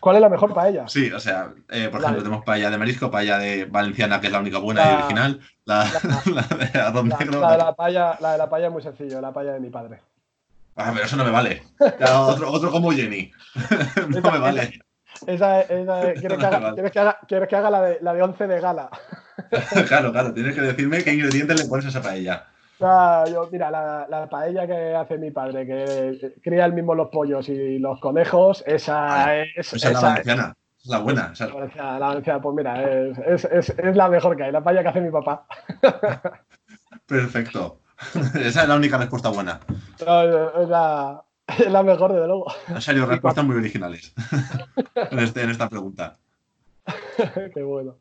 [0.00, 0.88] ¿Cuál es la mejor paella?
[0.88, 4.32] Sí, o sea, eh, por ejemplo, tenemos paella de marisco, paella de valenciana, que es
[4.32, 7.40] la única buena y original, la, de arroz negro.
[7.40, 9.70] La, de la, paella, la de la paella es muy sencillo, la paella de mi
[9.70, 10.00] padre.
[10.76, 11.62] Ah, pero eso no me vale.
[11.80, 13.30] otro, otro, como Jenny.
[14.08, 14.80] no me vale.
[15.26, 18.22] Esa, esa, ¿quieres, que haga, ¿quieres, que haga, ¿Quieres que haga la de, la de
[18.22, 18.90] 11 de gala?
[19.86, 22.51] claro, claro, tienes que decirme qué ingredientes le pones a esa paella
[23.30, 27.78] yo, mira, la, paella que hace mi padre, que cría él mismo los pollos y
[27.78, 29.72] los conejos, esa ah, es.
[29.72, 31.32] Esa es la valenciana, es la buena.
[31.76, 35.00] La, valenciana, pues mira, es, es, es, la mejor que hay, la paella que hace
[35.00, 35.46] mi papá.
[37.06, 37.78] Perfecto.
[38.34, 39.60] Esa es la única respuesta buena.
[39.98, 42.46] es, la, es la mejor, desde luego.
[42.68, 44.14] En serio, respuestas muy originales
[44.94, 46.16] en, este, en esta pregunta.
[47.54, 47.98] Qué bueno.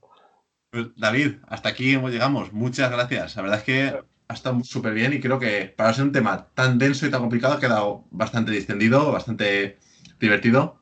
[0.72, 2.54] Pues, David, hasta aquí llegamos.
[2.54, 3.36] Muchas gracias.
[3.36, 6.48] La verdad es que ha estado súper bien y creo que para ser un tema
[6.54, 9.78] tan denso y tan complicado ha quedado bastante distendido, bastante
[10.20, 10.78] divertido.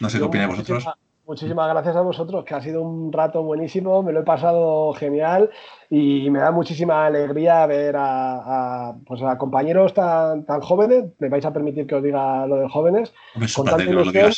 [0.00, 0.86] No sé qué opináis vosotros.
[1.26, 5.50] Muchísimas gracias a vosotros, que ha sido un rato buenísimo, me lo he pasado genial
[5.90, 11.44] y me da muchísima alegría ver a, pues a compañeros tan, tan, jóvenes, me vais
[11.44, 13.12] a permitir que os diga lo de jóvenes,
[13.56, 14.30] con tanta ilusión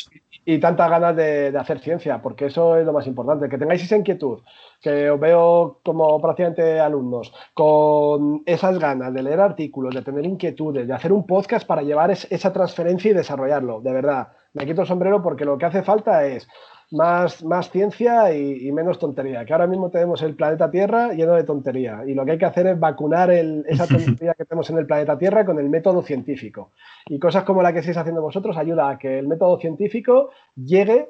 [0.51, 3.95] y tantas ganas de, hacer ciencia, porque eso es lo más importante, que tengáis esa
[3.95, 4.39] inquietud,
[4.81, 10.87] que os veo como prácticamente alumnos, con esas ganas de leer artículos, de tener inquietudes,
[10.87, 14.29] de hacer un podcast para llevar esa transferencia y desarrollarlo, de verdad.
[14.53, 16.47] Me quito el sombrero porque lo que hace falta es
[16.91, 19.45] más, más ciencia y, menos tontería.
[19.45, 22.45] Que ahora mismo tenemos el planeta Tierra lleno de tontería y lo que hay que
[22.45, 26.71] hacer es vacunar esa tontería que tenemos en el planeta Tierra con el método científico.
[27.07, 31.09] Y cosas como la que estáis haciendo vosotros ayuda a que el método científico llegue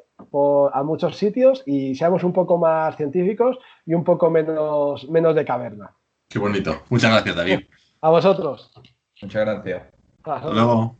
[0.73, 5.45] a muchos sitios y seamos un poco más científicos y un poco menos, menos de
[5.45, 5.91] caverna.
[6.27, 6.83] Qué bonito.
[6.89, 7.59] Muchas gracias, David.
[8.01, 8.71] A vosotros.
[9.21, 9.83] Muchas gracias.
[10.23, 10.98] Hasta luego.